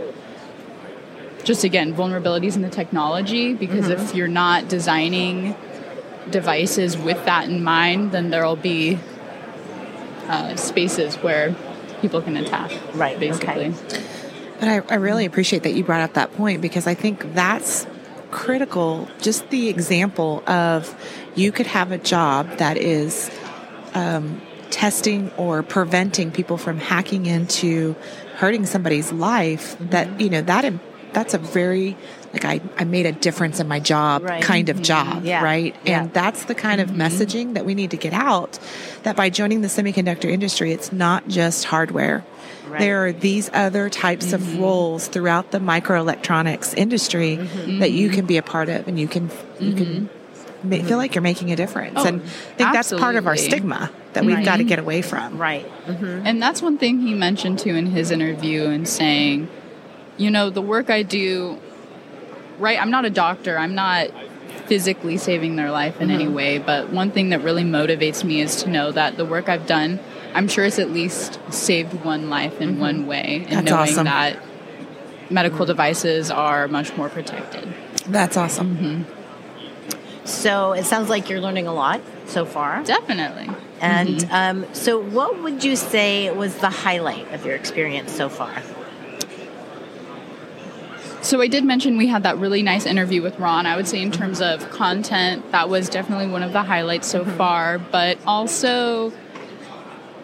just 1.45 1.65
again 1.65 1.95
vulnerabilities 1.95 2.57
in 2.57 2.63
the 2.63 2.71
technology 2.71 3.55
because 3.55 3.87
Mm-hmm. 3.87 4.03
if 4.03 4.15
you're 4.15 4.29
not 4.29 4.69
designing 4.69 5.55
devices 6.31 6.97
with 6.97 7.25
that 7.25 7.49
in 7.49 7.63
mind 7.65 8.13
then 8.13 8.31
there'll 8.31 8.57
be 8.57 8.99
uh, 10.29 10.55
spaces 10.57 11.17
where 11.17 11.55
people 12.01 12.23
can 12.23 12.37
attack 12.37 12.71
Right, 12.95 13.19
basically 13.19 13.67
okay. 13.69 14.09
But 14.61 14.69
I, 14.69 14.77
I 14.91 14.95
really 14.95 15.27
appreciate 15.27 15.65
that 15.65 15.73
you 15.75 15.83
brought 15.83 16.03
up 16.03 16.15
that 16.15 16.33
point 16.35 16.63
because 16.63 16.87
I 16.87 16.95
think 16.95 17.35
that's 17.35 17.85
critical. 18.31 19.09
Just 19.21 19.51
the 19.51 19.69
example 19.69 20.45
of 20.49 20.95
you 21.35 21.51
could 21.51 21.67
have 21.67 21.91
a 21.91 21.99
job 21.99 22.49
that 22.59 22.77
is 22.77 23.29
um, 23.95 24.41
testing 24.71 25.33
or 25.37 25.65
preventing 25.65 26.31
people 26.31 26.57
from 26.59 26.79
hacking 26.79 27.27
into 27.27 27.97
hurting 28.37 28.65
somebody's 28.65 29.11
life. 29.13 29.77
That 29.81 30.21
you 30.21 30.31
know 30.31 30.43
that 30.43 30.65
that's 31.13 31.35
a 31.35 31.39
very 31.39 31.97
like 32.33 32.45
I, 32.45 32.61
I 32.79 32.85
made 32.85 33.07
a 33.07 33.13
difference 33.13 33.61
in 33.61 33.69
my 33.69 33.79
job 33.79 34.23
Right. 34.23 34.43
kind 34.43 34.69
of 34.69 34.77
mm-hmm. 34.77 34.85
job, 34.85 35.25
Yeah. 35.25 35.43
right? 35.43 35.77
Yeah. 35.85 36.03
And 36.03 36.13
that's 36.13 36.45
the 36.45 36.55
kind 36.55 36.81
of 36.81 36.91
mm-hmm. 36.91 37.03
messaging 37.03 37.55
that 37.55 37.65
we 37.65 37.75
need 37.75 37.91
to 37.91 37.97
get 37.97 38.13
out 38.13 38.59
that 39.03 39.17
by 39.17 39.31
joining 39.31 39.61
the 39.61 39.69
semiconductor 39.69 40.31
industry, 40.31 40.73
it's 40.73 40.93
not 40.93 41.29
just 41.29 41.65
hardware. 41.65 42.25
Right. 42.67 42.81
There 42.81 43.07
are 43.07 43.13
these 43.13 43.51
other 43.53 43.91
types 43.91 44.33
of 44.33 44.41
mm-hmm. 44.41 44.63
roles 44.63 45.09
throughout 45.09 45.51
the 45.51 45.59
microelectronics 45.59 46.75
industry 46.77 47.37
that 47.37 47.93
you 47.93 48.09
can 48.09 48.25
be 48.25 48.39
a 48.39 48.43
part 48.43 48.69
of 48.69 48.89
and 48.89 48.99
you 48.99 49.09
can 49.09 49.31
you 49.61 49.75
can 49.75 50.11
ma- 50.63 50.83
feel 50.83 50.97
like 50.97 51.15
you're 51.15 51.23
making 51.23 51.53
a 51.53 51.57
difference. 51.57 51.99
Oh, 51.99 52.07
and 52.07 52.23
I 52.23 52.27
think 52.27 52.73
that's 52.73 52.93
part 52.93 53.17
of 53.17 53.27
our 53.27 53.37
stigma 53.37 53.91
that 54.15 54.25
we've 54.25 54.45
got 54.45 54.57
to 54.57 54.65
get 54.65 54.79
away 54.79 55.03
from. 55.03 55.39
Right. 55.39 55.71
And 55.87 56.43
that's 56.43 56.63
one 56.63 56.79
thing 56.79 57.01
he 57.01 57.15
mentioned 57.15 57.59
too 57.59 57.75
in 57.75 57.87
his 57.87 58.11
interview 58.11 58.67
and 58.67 58.89
saying, 58.89 59.49
you 60.17 60.31
know, 60.31 60.51
the 60.51 60.63
work 60.63 60.91
I 60.91 61.03
do, 61.03 61.59
right? 62.59 62.81
I'm 62.81 62.91
not 62.91 63.05
a 63.05 63.11
doctor. 63.11 63.59
I'm 63.59 63.75
not 63.75 64.09
physically 64.67 65.17
saving 65.17 65.57
their 65.57 65.71
life 65.71 66.01
in 66.01 66.09
Mm-hmm. 66.09 66.21
any 66.21 66.29
way, 66.29 66.59
but 66.59 66.91
one 66.91 67.11
thing 67.11 67.31
that 67.31 67.43
really 67.43 67.65
motivates 67.65 68.23
me 68.25 68.41
is 68.41 68.63
to 68.63 68.71
know 68.71 68.93
that 68.93 69.17
the 69.17 69.25
work 69.25 69.49
I've 69.49 69.67
done, 69.67 69.99
I'm 70.35 70.49
sure 70.49 70.65
it's 70.65 70.79
at 70.79 70.91
least 70.91 71.39
saved 71.51 71.93
one 72.05 72.31
life 72.31 72.61
in 72.61 72.79
one 72.79 73.07
way, 73.07 73.45
and 73.49 73.67
That's 73.67 73.71
knowing 73.71 73.91
awesome. 73.91 74.05
that 74.05 74.39
medical 75.31 75.67
devices 75.67 76.31
are 76.31 76.69
much 76.69 76.97
more 76.97 77.09
protected. 77.09 77.73
That's 78.07 78.37
awesome. 78.37 79.07
So 80.25 80.73
it 80.73 80.85
sounds 80.85 81.09
like 81.09 81.29
you're 81.29 81.41
learning 81.41 81.67
a 81.67 81.75
lot 81.75 82.01
so 82.27 82.45
far. 82.45 82.83
Definitely. 82.85 83.51
And 83.81 84.25
um, 84.31 84.67
so, 84.75 84.99
what 85.03 85.43
would 85.43 85.65
you 85.65 85.75
say 85.75 86.31
was 86.31 86.55
the 86.59 86.71
highlight 86.71 87.33
of 87.33 87.45
your 87.45 87.57
experience 87.57 88.13
so 88.13 88.29
far? 88.29 88.63
So 91.23 91.41
I 91.41 91.47
did 91.47 91.65
mention 91.65 91.97
we 91.97 92.09
had 92.09 92.25
that 92.25 92.39
really 92.39 92.63
nice 92.63 92.85
interview 92.85 93.23
with 93.23 93.39
Ron. 93.39 93.65
I 93.65 93.77
would 93.77 93.87
say 93.87 94.03
in 94.03 94.11
mm-hmm. 94.11 94.21
terms 94.21 94.41
of 94.41 94.69
content, 94.71 95.53
that 95.53 95.69
was 95.69 95.89
definitely 95.89 96.27
one 96.27 96.43
of 96.43 96.53
the 96.53 96.65
highlights 96.65 97.07
so 97.07 97.21
mm-hmm. 97.21 97.37
far, 97.37 97.79
but 97.79 98.19
also 98.27 99.13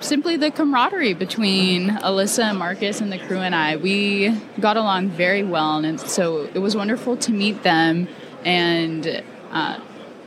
simply 0.00 0.36
the 0.36 0.50
camaraderie 0.50 1.14
between 1.14 1.88
Alyssa 1.90 2.50
and 2.50 2.58
Marcus 2.58 3.00
and 3.00 3.12
the 3.12 3.18
crew 3.18 3.38
and 3.38 3.54
I. 3.54 3.76
We 3.76 4.36
got 4.58 4.76
along 4.76 5.10
very 5.10 5.44
well, 5.44 5.84
and 5.84 6.00
so 6.00 6.50
it 6.52 6.58
was 6.58 6.76
wonderful 6.76 7.16
to 7.18 7.32
meet 7.32 7.62
them. 7.62 8.08
And 8.44 9.22
uh, 9.52 9.80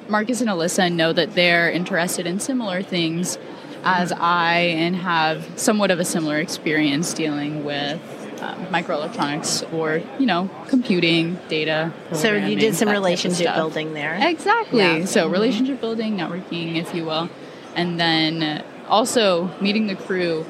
Marcus 0.08 0.40
and 0.40 0.50
Alyssa 0.50 0.90
know 0.90 1.12
that 1.12 1.36
they're 1.36 1.70
interested 1.70 2.26
in 2.26 2.40
similar 2.40 2.82
things 2.82 3.38
as 3.84 4.14
mm-hmm. 4.14 4.24
I, 4.24 4.58
and 4.58 4.96
have 4.96 5.60
somewhat 5.60 5.92
of 5.92 6.00
a 6.00 6.06
similar 6.06 6.38
experience 6.38 7.14
dealing 7.14 7.66
with. 7.66 8.00
Uh, 8.42 8.56
microelectronics 8.72 9.72
or 9.72 10.02
you 10.20 10.26
know 10.26 10.50
computing 10.68 11.38
data 11.48 11.94
So 12.12 12.34
you 12.34 12.56
did 12.56 12.74
some 12.74 12.88
type 12.88 12.98
of 12.98 13.04
relationship 13.04 13.54
building 13.54 13.94
there. 13.94 14.18
Exactly. 14.20 14.80
Yeah. 14.80 15.06
So 15.06 15.28
relationship 15.28 15.80
building, 15.80 16.18
networking, 16.18 16.76
if 16.76 16.96
you 16.96 17.06
will, 17.06 17.30
and 17.76 18.00
then 18.00 18.64
also 18.90 19.50
meeting 19.62 19.86
the 19.88 19.96
crew. 19.96 20.46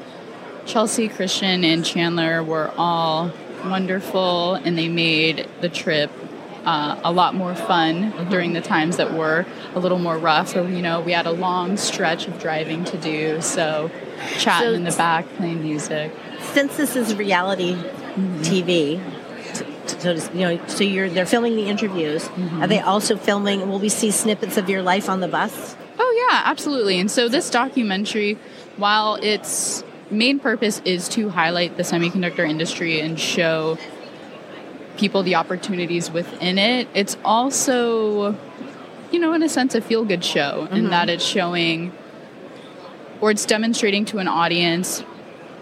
Chelsea, 0.64 1.08
Christian, 1.08 1.64
and 1.64 1.84
Chandler 1.84 2.42
were 2.42 2.72
all 2.78 3.30
wonderful, 3.66 4.54
and 4.54 4.78
they 4.78 4.88
made 4.88 5.48
the 5.60 5.68
trip 5.68 6.10
uh, 6.64 7.00
a 7.04 7.12
lot 7.12 7.34
more 7.34 7.54
fun 7.54 8.12
Mm-hmm. 8.12 8.30
during 8.30 8.52
the 8.52 8.60
times 8.60 8.96
that 8.96 9.12
were 9.12 9.44
a 9.74 9.80
little 9.80 9.98
more 9.98 10.16
rough. 10.16 10.54
Or 10.56 10.68
you 10.68 10.80
know, 10.82 11.00
we 11.00 11.12
had 11.12 11.26
a 11.26 11.32
long 11.32 11.76
stretch 11.76 12.26
of 12.28 12.38
driving 12.40 12.84
to 12.84 12.96
do, 12.96 13.40
so 13.42 13.90
chatting 14.38 14.68
So 14.68 14.74
in 14.74 14.84
the 14.84 14.92
back, 14.92 15.26
playing 15.36 15.62
music. 15.62 16.12
Since 16.52 16.76
this 16.76 16.96
is 16.96 17.14
reality 17.14 17.74
mm-hmm. 17.74 18.40
TV, 18.42 19.00
t- 19.54 19.64
t- 19.86 20.00
so 20.00 20.16
to- 20.16 20.38
you 20.38 20.56
know, 20.56 20.66
so 20.66 20.84
you're 20.84 21.08
they're 21.08 21.26
filming 21.26 21.56
the 21.56 21.66
interviews. 21.68 22.24
Mm-hmm. 22.24 22.62
Are 22.62 22.66
they 22.66 22.80
also 22.80 23.16
filming? 23.16 23.68
Will 23.68 23.78
we 23.78 23.88
see 23.88 24.10
snippets 24.10 24.56
of 24.56 24.68
your 24.68 24.82
life 24.82 25.08
on 25.08 25.20
the 25.20 25.28
bus? 25.28 25.76
Oh 25.98 26.28
yeah, 26.30 26.42
absolutely. 26.44 26.98
And 27.00 27.10
so 27.10 27.28
this 27.28 27.50
documentary, 27.50 28.38
while 28.76 29.14
its 29.16 29.84
main 30.10 30.38
purpose 30.38 30.80
is 30.84 31.08
to 31.10 31.30
highlight 31.30 31.76
the 31.76 31.82
semiconductor 31.82 32.48
industry 32.48 33.00
and 33.00 33.18
show 33.18 33.78
people 34.96 35.22
the 35.22 35.36
opportunities 35.36 36.10
within 36.10 36.58
it, 36.58 36.88
it's 36.94 37.16
also, 37.24 38.36
you 39.10 39.18
know, 39.18 39.32
in 39.32 39.42
a 39.42 39.48
sense, 39.48 39.74
a 39.74 39.80
feel 39.80 40.04
good 40.04 40.24
show 40.24 40.68
in 40.70 40.82
mm-hmm. 40.82 40.90
that 40.90 41.08
it's 41.08 41.24
showing 41.24 41.92
or 43.20 43.30
it's 43.30 43.46
demonstrating 43.46 44.04
to 44.04 44.18
an 44.18 44.28
audience 44.28 45.04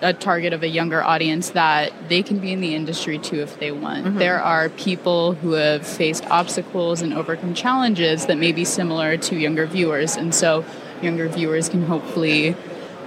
a 0.02 0.12
target 0.12 0.52
of 0.52 0.62
a 0.62 0.68
younger 0.68 1.02
audience 1.02 1.50
that 1.50 1.92
they 2.08 2.22
can 2.22 2.38
be 2.38 2.52
in 2.52 2.60
the 2.60 2.74
industry 2.74 3.18
too 3.18 3.40
if 3.40 3.58
they 3.58 3.70
want. 3.70 4.18
There 4.18 4.42
are 4.42 4.68
people 4.70 5.34
who 5.34 5.52
have 5.52 5.86
faced 5.86 6.26
obstacles 6.30 7.02
and 7.02 7.12
overcome 7.12 7.54
challenges 7.54 8.26
that 8.26 8.38
may 8.38 8.52
be 8.52 8.64
similar 8.64 9.16
to 9.18 9.36
younger 9.36 9.66
viewers, 9.66 10.16
and 10.16 10.34
so 10.34 10.64
younger 11.02 11.28
viewers 11.28 11.68
can 11.68 11.84
hopefully 11.86 12.56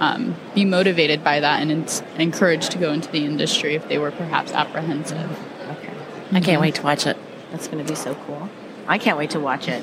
um, 0.00 0.36
be 0.54 0.64
motivated 0.64 1.22
by 1.22 1.40
that 1.40 1.62
and 1.62 1.70
en- 1.70 2.20
encouraged 2.20 2.70
to 2.72 2.78
go 2.78 2.92
into 2.92 3.10
the 3.10 3.24
industry 3.24 3.74
if 3.74 3.88
they 3.88 3.98
were 3.98 4.10
perhaps 4.10 4.52
apprehensive. 4.52 5.30
Okay, 5.78 5.92
I 6.32 6.40
can't 6.40 6.60
wait 6.60 6.76
to 6.76 6.82
watch 6.82 7.06
it. 7.06 7.16
that's 7.50 7.68
going 7.68 7.84
to 7.84 7.88
be 7.88 7.96
so 7.96 8.14
cool. 8.26 8.48
I 8.86 8.98
can't 8.98 9.16
wait 9.16 9.30
to 9.30 9.40
watch 9.40 9.66
it. 9.68 9.82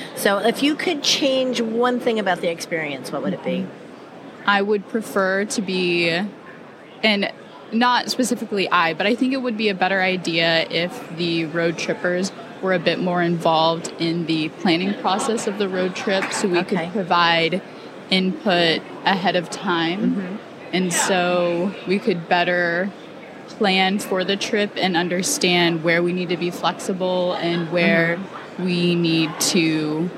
so, 0.16 0.38
if 0.38 0.62
you 0.62 0.74
could 0.74 1.02
change 1.02 1.60
one 1.60 2.00
thing 2.00 2.18
about 2.18 2.40
the 2.40 2.50
experience, 2.50 3.12
what 3.12 3.22
would 3.22 3.32
it 3.32 3.44
be? 3.44 3.66
I 4.46 4.62
would 4.62 4.88
prefer 4.88 5.44
to 5.44 5.62
be, 5.62 6.10
and 7.02 7.32
not 7.72 8.10
specifically 8.10 8.68
I, 8.68 8.94
but 8.94 9.06
I 9.06 9.14
think 9.14 9.32
it 9.32 9.38
would 9.38 9.56
be 9.56 9.68
a 9.68 9.74
better 9.74 10.00
idea 10.00 10.66
if 10.70 11.16
the 11.16 11.46
road 11.46 11.78
trippers 11.78 12.32
were 12.62 12.74
a 12.74 12.78
bit 12.78 12.98
more 12.98 13.22
involved 13.22 13.92
in 13.98 14.26
the 14.26 14.48
planning 14.48 14.94
process 14.94 15.46
of 15.46 15.58
the 15.58 15.68
road 15.68 15.94
trip 15.94 16.32
so 16.32 16.48
we 16.48 16.58
Okay. 16.58 16.76
could 16.76 16.92
provide 16.92 17.62
input 18.10 18.82
ahead 19.04 19.36
of 19.36 19.50
time. 19.50 20.14
Mm-hmm. 20.14 20.36
And 20.72 20.92
so 20.92 21.74
we 21.86 21.98
could 21.98 22.28
better 22.28 22.90
plan 23.48 23.98
for 23.98 24.24
the 24.24 24.36
trip 24.36 24.72
and 24.76 24.96
understand 24.96 25.82
where 25.82 26.02
we 26.02 26.12
need 26.12 26.28
to 26.28 26.36
be 26.36 26.50
flexible 26.50 27.34
and 27.34 27.70
where 27.72 28.16
mm-hmm. 28.16 28.64
we 28.64 28.94
need 28.94 29.30
to 29.40 30.10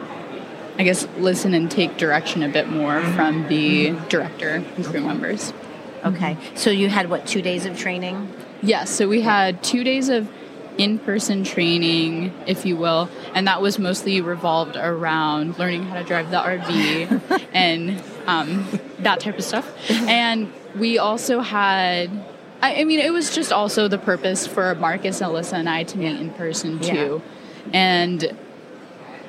I 0.78 0.84
guess 0.84 1.06
listen 1.18 1.52
and 1.52 1.70
take 1.70 1.98
direction 1.98 2.42
a 2.42 2.48
bit 2.48 2.68
more 2.68 2.94
mm-hmm. 2.94 3.14
from 3.14 3.48
the 3.48 3.90
director 4.08 4.64
and 4.76 4.84
crew 4.84 5.02
members. 5.02 5.52
Okay, 6.04 6.36
so 6.54 6.70
you 6.70 6.88
had 6.88 7.08
what 7.08 7.26
two 7.26 7.42
days 7.42 7.64
of 7.64 7.78
training? 7.78 8.32
Yes, 8.60 8.90
so 8.90 9.08
we 9.08 9.20
had 9.20 9.62
two 9.62 9.84
days 9.84 10.08
of 10.08 10.30
in 10.78 10.98
person 10.98 11.44
training, 11.44 12.32
if 12.46 12.64
you 12.64 12.76
will, 12.76 13.08
and 13.34 13.46
that 13.46 13.60
was 13.60 13.78
mostly 13.78 14.20
revolved 14.20 14.76
around 14.76 15.58
learning 15.58 15.84
how 15.84 15.98
to 15.98 16.04
drive 16.04 16.30
the 16.30 16.38
RV 16.38 17.46
and 17.52 18.02
um, 18.26 18.66
that 19.00 19.20
type 19.20 19.38
of 19.38 19.44
stuff. 19.44 19.70
And 19.90 20.52
we 20.76 20.98
also 20.98 21.40
had, 21.40 22.10
I, 22.62 22.80
I 22.80 22.84
mean, 22.84 23.00
it 23.00 23.12
was 23.12 23.34
just 23.34 23.52
also 23.52 23.88
the 23.88 23.98
purpose 23.98 24.46
for 24.46 24.74
Marcus 24.76 25.20
and 25.20 25.32
Alyssa 25.32 25.54
and 25.54 25.68
I 25.68 25.84
to 25.84 25.98
meet 25.98 26.18
in 26.18 26.30
person 26.30 26.80
too. 26.80 27.22
And 27.72 28.36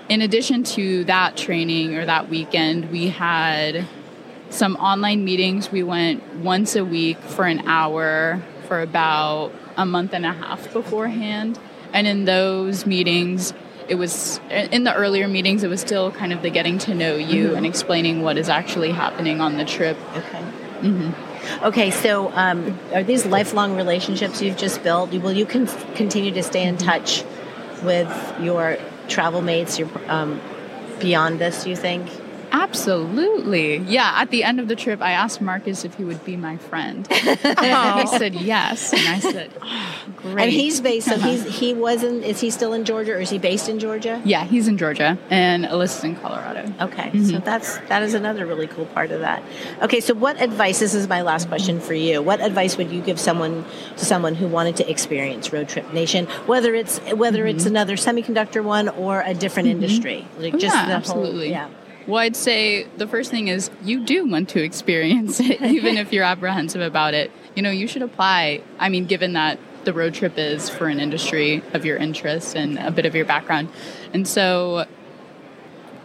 in 0.10 0.22
addition 0.22 0.64
to 0.64 1.04
that 1.06 1.38
training 1.38 1.96
or 1.96 2.06
that 2.06 2.30
weekend, 2.30 2.92
we 2.92 3.10
had 3.10 3.88
some 4.54 4.76
online 4.78 5.26
meetings. 5.26 5.72
We 5.72 5.84
went 5.84 6.24
once 6.36 6.76
a 6.76 6.86
week 6.86 7.20
for 7.20 7.46
an 7.46 7.68
hour 7.68 8.42
for 8.68 8.82
about 8.82 9.52
a 9.76 9.86
month 9.86 10.14
and 10.14 10.26
a 10.26 10.32
half 10.32 10.72
beforehand. 10.72 11.60
And 11.92 12.08
in 12.08 12.26
those 12.26 12.86
meetings, 12.86 13.54
it 13.88 13.96
was 13.96 14.40
in 14.50 14.84
the 14.84 14.94
earlier 14.94 15.28
meetings, 15.28 15.64
it 15.64 15.70
was 15.70 15.82
still 15.82 16.12
kind 16.12 16.32
of 16.32 16.42
the 16.42 16.50
getting 16.50 16.78
to 16.80 16.96
know 16.96 17.16
you 17.16 17.56
and 17.56 17.66
explaining 17.66 18.22
what 18.22 18.38
is 18.38 18.48
actually 18.48 18.92
happening 18.92 19.42
on 19.42 19.58
the 19.58 19.66
trip. 19.66 19.98
Okay. 20.16 20.46
Okay, 21.64 21.92
so 21.92 22.32
um, 22.34 22.80
are 22.94 23.04
these 23.04 23.26
lifelong 23.26 23.76
relationships 23.76 24.42
you've 24.42 24.58
just 24.58 24.82
built? 24.84 25.12
Will 25.12 25.34
you 25.34 25.46
con- 25.46 25.68
continue 25.96 26.32
to 26.32 26.44
stay 26.44 26.64
in 26.64 26.78
touch 26.78 27.24
with 27.84 28.10
your 28.40 28.78
travel 29.08 29.42
mates 29.42 29.78
your, 29.78 29.90
um, 30.08 30.40
beyond 31.00 31.40
this, 31.40 31.68
you 31.68 31.76
think? 31.76 32.10
Absolutely. 32.54 33.78
Yeah, 33.78 34.14
at 34.16 34.30
the 34.30 34.44
end 34.44 34.60
of 34.60 34.68
the 34.68 34.76
trip, 34.76 35.02
I 35.02 35.12
asked 35.14 35.42
Marcus 35.42 35.84
if 35.84 35.96
he 35.96 36.04
would 36.04 36.24
be 36.24 36.38
my 36.38 36.58
friend. 36.58 37.08
And 37.64 38.00
he 38.00 38.18
said 38.18 38.36
yes. 38.36 38.94
And 38.94 39.08
I 39.08 39.20
said, 39.20 39.52
oh, 39.62 40.06
great. 40.18 40.44
And 40.44 40.52
he's 40.52 40.82
based, 40.82 41.08
so 41.08 41.18
he's, 41.18 41.44
he 41.60 41.74
wasn't, 41.88 42.24
is 42.24 42.40
he 42.40 42.52
still 42.52 42.74
in 42.74 42.86
Georgia 42.86 43.14
or 43.14 43.20
is 43.20 43.30
he 43.30 43.40
based 43.40 43.70
in 43.70 43.80
Georgia? 43.80 44.22
Yeah, 44.24 44.44
he's 44.44 44.68
in 44.68 44.78
Georgia 44.78 45.18
and 45.30 45.66
Alyssa's 45.66 46.04
in 46.04 46.16
Colorado. 46.16 46.72
Okay, 46.82 47.12
so 47.12 47.18
mm-hmm. 47.18 47.46
that's 47.46 47.78
that 47.90 48.04
is 48.04 48.14
another 48.14 48.46
really 48.46 48.68
cool 48.68 48.86
part 48.88 49.12
of 49.12 49.22
that. 49.22 49.44
Okay, 49.82 50.00
so 50.00 50.14
what 50.14 50.42
advice? 50.42 50.80
This 50.80 50.94
is 50.94 51.08
my 51.08 51.22
last 51.22 51.48
question 51.48 51.80
for 51.80 51.94
you. 51.94 52.22
What 52.22 52.42
advice 52.42 52.78
would 52.78 52.92
you 52.92 53.02
give 53.02 53.20
someone 53.20 53.66
to 53.98 54.06
someone 54.06 54.36
who 54.36 54.48
wanted 54.48 54.76
to 54.78 54.90
experience 54.90 55.52
Road 55.52 55.70
Trip 55.70 55.92
Nation, 55.94 56.28
whether 56.46 56.76
it's 56.76 57.00
whether 57.14 57.46
it's 57.46 57.64
mm-hmm. 57.64 57.76
another 57.76 57.96
semiconductor 57.96 58.64
one 58.64 58.90
or 58.90 59.22
a 59.22 59.34
different 59.34 59.70
mm-hmm. 59.70 59.84
industry, 59.84 60.28
like 60.38 60.54
Oh, 60.54 60.58
just 60.58 60.76
yeah, 60.76 60.86
the 60.86 60.94
absolutely. 60.94 61.50
yeah. 61.50 61.70
Well, 62.06 62.20
I'd 62.20 62.36
say 62.36 62.86
the 62.98 63.08
first 63.08 63.32
thing 63.32 63.48
is 63.48 63.70
you 63.84 64.04
do 64.04 64.28
want 64.28 64.50
to 64.50 64.64
experience 64.64 65.40
it, 65.40 65.62
even 65.62 65.98
if 65.98 66.12
you're 66.12 66.26
apprehensive 66.26 66.82
about 66.82 67.14
it. 67.14 67.32
You 67.56 67.62
know, 67.62 67.72
you 67.72 67.88
should 67.88 68.02
apply. 68.02 68.62
I 68.80 68.90
mean, 68.90 69.06
given 69.06 69.34
that 69.34 69.60
the 69.86 69.94
road 69.94 70.14
trip 70.14 70.38
is 70.38 70.70
for 70.70 70.88
an 70.88 71.00
industry 71.00 71.62
of 71.74 71.86
your 71.86 71.98
interest 71.98 72.56
and 72.56 72.80
a 72.80 72.92
bit 72.92 73.06
of 73.06 73.16
your 73.16 73.26
background. 73.26 73.70
And 74.14 74.28
so, 74.28 74.86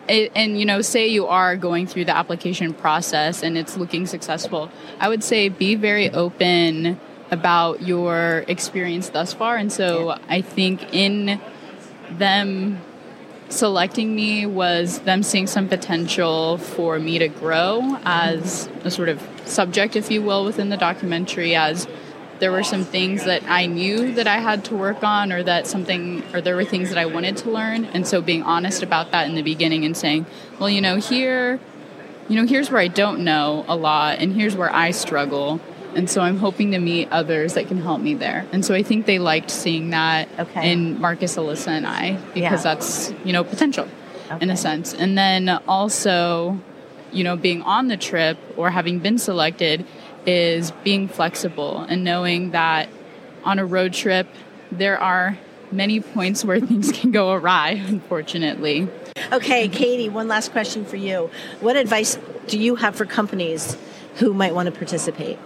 it, 0.09 0.33
and 0.35 0.59
you 0.59 0.67
know, 0.67 0.83
say 0.83 1.07
you 1.07 1.27
are 1.27 1.57
going 1.57 1.87
through 1.87 2.07
the 2.07 2.17
application 2.17 2.75
process 2.75 3.43
and 3.43 3.57
it's 3.57 3.77
looking 3.77 4.07
successful, 4.07 4.71
I 5.01 5.09
would 5.09 5.23
say 5.23 5.49
be 5.49 5.75
very 5.75 6.11
open 6.11 7.01
about 7.31 7.83
your 7.83 8.45
experience 8.49 9.11
thus 9.11 9.33
far. 9.33 9.57
And 9.57 9.73
so 9.73 10.19
I 10.29 10.41
think 10.41 10.95
in 10.95 11.41
them 12.11 12.81
selecting 13.49 14.15
me 14.15 14.47
was 14.47 15.01
them 15.01 15.23
seeing 15.23 15.47
some 15.47 15.69
potential 15.69 16.59
for 16.59 16.99
me 16.99 17.19
to 17.19 17.29
grow 17.29 17.99
as 18.05 18.69
a 18.85 18.91
sort 18.91 19.09
of 19.09 19.27
subject, 19.45 19.97
if 19.97 20.11
you 20.11 20.23
will, 20.23 20.45
within 20.45 20.69
the 20.69 20.77
documentary, 20.77 21.55
as 21.55 21.87
there 22.39 22.53
were 22.53 22.63
some 22.63 22.85
things 22.85 23.25
that 23.25 23.43
I 23.49 23.67
knew 23.67 24.13
that 24.15 24.29
I 24.29 24.39
had 24.39 24.65
to 24.67 24.77
work 24.77 25.03
on, 25.03 25.33
or 25.33 25.43
that 25.43 25.67
something, 25.67 26.23
or 26.33 26.41
there 26.41 26.55
were 26.55 26.65
things 26.65 26.91
that 26.91 26.99
I 26.99 27.07
wanted 27.07 27.37
to 27.39 27.51
learn. 27.51 27.87
And 27.87 28.07
so 28.07 28.23
being 28.23 28.43
honest 28.43 28.83
about 28.83 29.11
that 29.11 29.29
in 29.29 29.35
the 29.35 29.43
beginning 29.43 29.85
and 29.85 29.97
saying, 29.97 30.27
well, 30.59 30.71
you 30.71 30.81
know, 30.81 30.97
here, 30.97 31.59
you 32.29 32.37
know, 32.37 32.47
here's 32.47 32.71
where 32.71 32.81
I 32.81 32.89
don't 32.89 33.25
know 33.25 33.65
a 33.67 33.75
lot, 33.75 34.19
and 34.19 34.35
here's 34.35 34.55
where 34.55 34.73
I 34.73 34.93
struggle. 34.93 35.61
And 35.95 36.09
so 36.09 36.21
I'm 36.21 36.39
hoping 36.39 36.73
to 36.73 36.79
meet 36.79 37.09
others 37.11 37.55
that 37.55 37.67
can 37.69 37.79
help 37.81 38.01
me 38.01 38.15
there. 38.15 38.47
And 38.53 38.65
so 38.65 38.75
I 38.75 38.83
think 38.83 39.07
they 39.07 39.19
liked 39.19 39.51
seeing 39.51 39.91
that 39.91 40.29
Okay. 40.39 40.71
in 40.71 41.01
Marcus, 41.01 41.37
Alyssa, 41.37 41.69
and 41.69 41.87
I 41.87 42.19
because 42.35 42.65
Yeah. 42.65 42.75
that's, 42.75 43.13
you 43.25 43.33
know, 43.33 43.43
potential 43.45 43.89
in 44.41 44.51
a 44.51 44.57
sense. 44.57 44.93
And 44.95 45.17
then 45.17 45.49
also, 45.67 46.59
you 47.13 47.25
know, 47.25 47.37
being 47.37 47.63
on 47.63 47.89
the 47.89 47.97
trip 47.97 48.37
or 48.57 48.71
having 48.71 48.99
been 48.99 49.19
selected 49.19 49.85
is 50.27 50.71
being 50.85 51.09
flexible 51.09 51.87
and 51.89 52.05
knowing 52.05 52.51
that 52.51 52.89
on 53.45 53.59
a 53.59 53.65
road 53.65 53.95
trip, 53.95 54.27
there 54.71 55.01
are 55.01 55.39
many 55.73 56.01
points 56.01 56.45
where 56.45 56.61
things 56.71 56.93
can 56.93 57.11
go 57.11 57.33
awry, 57.33 57.71
unfortunately. 57.89 58.89
Okay, 59.33 59.69
Katie, 59.69 60.09
one 60.09 60.29
last 60.29 60.53
question 60.53 60.85
for 60.85 60.97
you. 60.97 61.31
What 61.61 61.77
advice 61.77 62.19
do 62.47 62.59
you 62.59 62.77
have 62.77 62.95
for 62.95 63.05
companies 63.07 63.77
who 64.17 64.33
might 64.35 64.55
want 64.55 64.67
to 64.67 64.73
participate? 64.73 65.39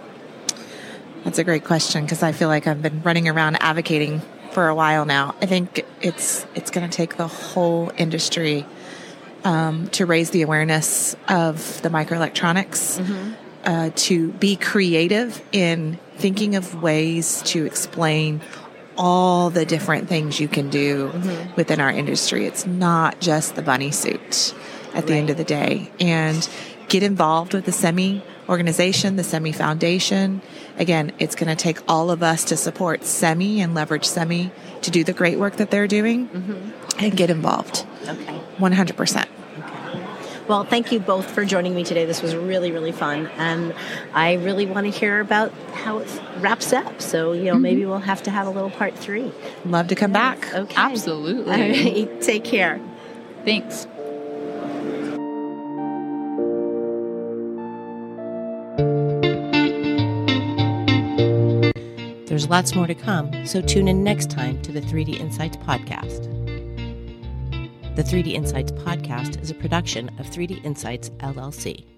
That's 1.23 1.39
a 1.39 1.43
great 1.43 1.63
question 1.63 2.03
because 2.03 2.21
I 2.21 2.33
feel 2.33 2.49
like 2.49 2.67
I've 2.67 2.81
been 2.81 3.01
running 3.01 3.29
around 3.29 3.55
advocating 3.61 4.21
for 4.51 4.67
a 4.67 4.75
while 4.75 5.05
now. 5.05 5.35
I 5.41 5.45
think 5.45 5.85
it's 6.01 6.45
it's 6.53 6.69
going 6.69 6.89
to 6.89 6.95
take 6.95 7.17
the 7.17 7.27
whole 7.27 7.91
industry 7.97 8.65
um, 9.43 9.87
to 9.89 10.05
raise 10.05 10.29
the 10.31 10.41
awareness 10.41 11.15
of 11.27 11.81
the 11.81 11.89
microelectronics, 11.89 13.35
uh, 13.63 13.89
to 13.95 14.31
be 14.33 14.55
creative 14.55 15.41
in 15.51 15.97
thinking 16.15 16.55
of 16.55 16.81
ways 16.81 17.41
to 17.43 17.65
explain 17.65 18.41
all 18.97 19.49
the 19.49 19.65
different 19.65 20.07
things 20.07 20.39
you 20.39 20.47
can 20.47 20.69
do 20.69 21.11
within 21.55 21.81
our 21.81 21.89
industry. 21.89 22.45
It's 22.45 22.65
not 22.65 23.19
just 23.19 23.55
the 23.55 23.61
bunny 23.61 23.91
suit 23.91 24.53
at 24.93 25.07
the 25.07 25.13
end 25.13 25.29
of 25.29 25.37
the 25.37 25.43
day. 25.43 25.91
And 25.99 26.47
get 26.87 27.03
involved 27.03 27.53
with 27.53 27.65
the 27.65 27.71
SEMI 27.71 28.21
organization, 28.49 29.15
the 29.15 29.23
SEMI 29.23 29.55
Foundation. 29.55 30.41
Again, 30.77 31.11
it's 31.19 31.35
going 31.35 31.49
to 31.49 31.55
take 31.55 31.79
all 31.87 32.11
of 32.11 32.23
us 32.23 32.43
to 32.45 32.57
support 32.57 33.01
SEMI 33.01 33.57
and 33.59 33.73
leverage 33.73 34.07
SEMI 34.07 34.51
to 34.81 34.91
do 34.91 35.03
the 35.03 35.13
great 35.13 35.39
work 35.39 35.57
that 35.57 35.71
they're 35.71 35.87
doing 35.87 36.27
mm-hmm. 36.27 37.03
and 37.03 37.15
get 37.15 37.29
involved. 37.29 37.85
Okay. 38.07 38.39
100%. 38.57 39.27
Well, 40.47 40.65
thank 40.65 40.91
you 40.91 40.99
both 40.99 41.31
for 41.31 41.45
joining 41.45 41.73
me 41.73 41.85
today. 41.85 42.05
This 42.05 42.21
was 42.21 42.35
really, 42.35 42.73
really 42.73 42.91
fun. 42.91 43.27
And 43.37 43.73
I 44.13 44.33
really 44.33 44.65
want 44.65 44.85
to 44.85 44.91
hear 44.91 45.21
about 45.21 45.53
how 45.73 45.99
it 45.99 46.21
wraps 46.39 46.73
up. 46.73 47.01
So, 47.01 47.31
you 47.31 47.45
know, 47.45 47.55
maybe 47.55 47.81
mm-hmm. 47.81 47.91
we'll 47.91 47.99
have 47.99 48.23
to 48.23 48.31
have 48.31 48.47
a 48.47 48.49
little 48.49 48.69
part 48.69 48.97
three. 48.97 49.31
Love 49.63 49.87
to 49.87 49.95
come 49.95 50.11
back. 50.11 50.53
Okay. 50.53 50.75
Absolutely. 50.75 51.53
All 51.53 51.59
right. 51.59 52.21
Take 52.21 52.43
care. 52.43 52.81
Thanks. 53.45 53.87
There's 62.33 62.49
lots 62.49 62.73
more 62.73 62.87
to 62.87 62.95
come, 62.95 63.45
so 63.45 63.61
tune 63.61 63.87
in 63.87 64.03
next 64.03 64.31
time 64.31 64.59
to 64.63 64.71
the 64.71 64.81
3D 64.81 65.19
Insights 65.19 65.55
podcast. 65.55 66.23
The 67.95 68.01
3D 68.01 68.33
Insights 68.33 68.71
podcast 68.71 69.39
is 69.39 69.51
a 69.51 69.53
production 69.53 70.09
of 70.17 70.25
3D 70.25 70.65
Insights 70.65 71.11
LLC. 71.19 71.92